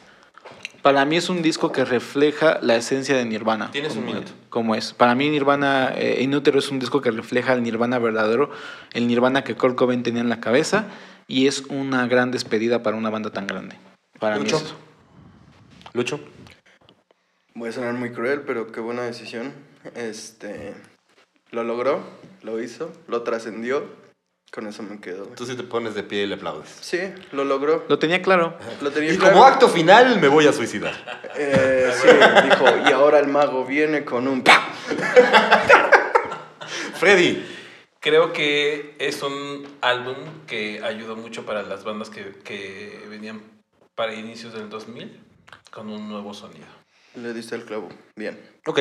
[0.83, 3.71] para mí es un disco que refleja la esencia de Nirvana.
[3.71, 4.33] Tienes un como- minuto.
[4.49, 4.93] Como es.
[4.93, 8.51] Para mí Nirvana, eh, Inútero es un disco que refleja el Nirvana verdadero,
[8.93, 10.87] el Nirvana que Kurt Cobain tenía en la cabeza
[11.29, 13.77] y es una gran despedida para una banda tan grande.
[14.19, 14.57] Para mí Lucho.
[14.57, 14.77] es eso.
[15.93, 16.21] Lucho.
[17.55, 19.53] Voy a sonar muy cruel, pero qué buena decisión.
[19.95, 20.75] Este.
[21.51, 22.01] Lo logró,
[22.43, 23.85] lo hizo, lo trascendió.
[24.51, 25.27] Con eso me quedo.
[25.37, 26.77] Tú sí te pones de pie y le aplaudes.
[26.81, 26.99] Sí,
[27.31, 27.85] lo logró.
[27.89, 28.57] Lo tenía claro.
[28.81, 29.35] Lo tenía Y claro.
[29.35, 30.93] como acto final me voy a suicidar.
[31.37, 32.09] Eh, sí,
[32.45, 34.43] dijo, y ahora el mago viene con un...
[36.95, 37.47] Freddy.
[38.01, 40.17] Creo que es un álbum
[40.49, 43.43] que ayudó mucho para las bandas que, que venían
[43.95, 45.21] para inicios del 2000
[45.71, 46.67] con un nuevo sonido.
[47.17, 47.89] Le diste el clavo.
[48.17, 48.39] Bien.
[48.67, 48.79] Ok,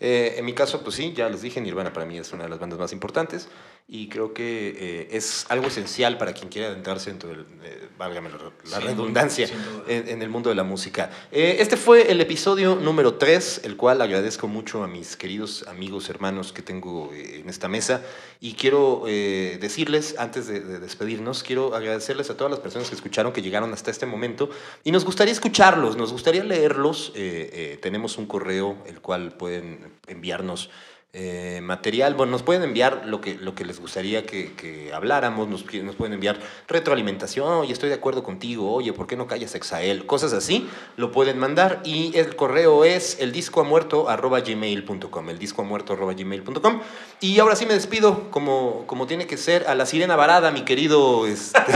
[0.00, 2.50] eh, en mi caso, pues sí, ya les dije, Nirvana para mí es una de
[2.50, 3.48] las bandas más importantes
[3.92, 8.28] y creo que eh, es algo esencial para quien quiera adentrarse dentro del, eh, válgame
[8.28, 9.48] la, la Sin redundancia,
[9.88, 11.10] en, en el mundo de la música.
[11.32, 16.08] Eh, este fue el episodio número 3, el cual agradezco mucho a mis queridos amigos,
[16.10, 18.02] hermanos que tengo eh, en esta mesa
[18.40, 22.96] y quiero eh, decirles, antes de, de despedirnos, quiero agradecerles a todas las personas que
[22.96, 24.50] escucharon, que llegaron hasta este momento
[24.82, 27.12] y nos gustaría escucharlos, nos gustaría leerlos.
[27.14, 30.70] eh, eh, tenemos un correo, el cual pueden enviarnos
[31.12, 32.14] eh, material.
[32.14, 36.14] Bueno, nos pueden enviar lo que, lo que les gustaría que, que habláramos, nos, pueden
[36.14, 40.06] enviar retroalimentación, oye, estoy de acuerdo contigo, oye, ¿por qué no callas Exael?
[40.06, 45.64] Cosas así, lo pueden mandar y el correo es el disco muerto gmail.com, el disco
[45.64, 46.80] muerto gmail.com.
[47.20, 50.62] Y ahora sí me despido, como, como tiene que ser, a la sirena varada, mi
[50.62, 51.26] querido...
[51.26, 51.58] Este,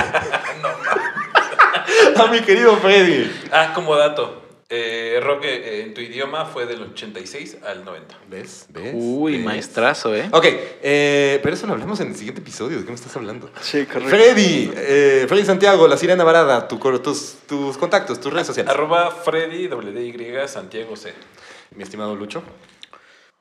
[2.16, 3.30] a mi querido Freddy.
[3.53, 8.18] Ah, como dato, eh, rock eh, en tu idioma fue del 86 al 90.
[8.28, 8.66] ¿Ves?
[8.70, 8.92] ¿Ves?
[8.94, 9.44] Uy, ¿Ves?
[9.44, 10.28] maestrazo, ¿eh?
[10.32, 12.78] Ok, eh, pero eso lo hablamos en el siguiente episodio.
[12.78, 13.50] ¿De qué me estás hablando?
[13.60, 14.08] Sí, correcto.
[14.08, 18.72] Freddy, eh, Freddy Santiago, La Sirena Varada, tu, tus, tus contactos, tus redes sociales.
[18.72, 21.12] Arroba Freddy WDY Santiago C.
[21.76, 22.42] Mi estimado Lucho.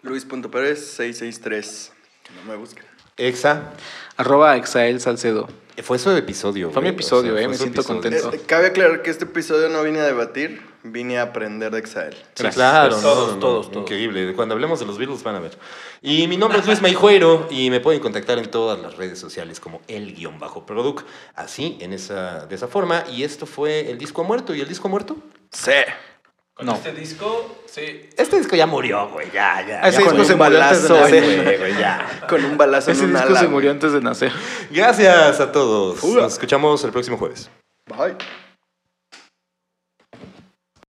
[0.02, 1.94] Luis.pérez 663.
[2.36, 2.84] No me busquen.
[3.16, 3.74] Exa.
[4.18, 5.48] Arroba Exael Salcedo.
[5.82, 6.70] Fue su episodio.
[6.70, 8.02] Fue mi episodio, eh, fue me siento episodio.
[8.02, 8.34] contento.
[8.34, 12.16] Eh, cabe aclarar que este episodio no vine a debatir, vine a aprender de Exael.
[12.36, 12.96] Sí, claro.
[12.96, 13.84] Todos, no, no, todos, todos.
[13.84, 14.34] Increíble.
[14.36, 15.58] Cuando hablemos de los Beatles van a ver.
[16.02, 19.60] Y mi nombre es Luis Maijuero y me pueden contactar en todas las redes sociales
[19.60, 21.08] como el guion bajo product.
[21.34, 23.04] Así, en esa, de esa forma.
[23.12, 24.54] Y esto fue el disco muerto.
[24.54, 25.18] ¿Y el disco muerto?
[25.52, 25.72] Sí.
[26.56, 26.74] Con No.
[26.76, 28.10] este disco, sí.
[28.16, 29.28] Este disco ya murió, güey.
[29.32, 29.80] Ya, ya.
[29.84, 31.58] Ah, ese ya disco con se un murió antes de balazo, nacer.
[31.60, 32.22] güey, ya.
[32.30, 33.40] Con un balazo Ese en un disco ala.
[33.40, 34.32] se murió antes de nacer.
[34.70, 36.04] Gracias a todos.
[36.04, 36.22] Ura.
[36.24, 37.50] Nos escuchamos el próximo jueves.
[37.88, 38.16] Bye.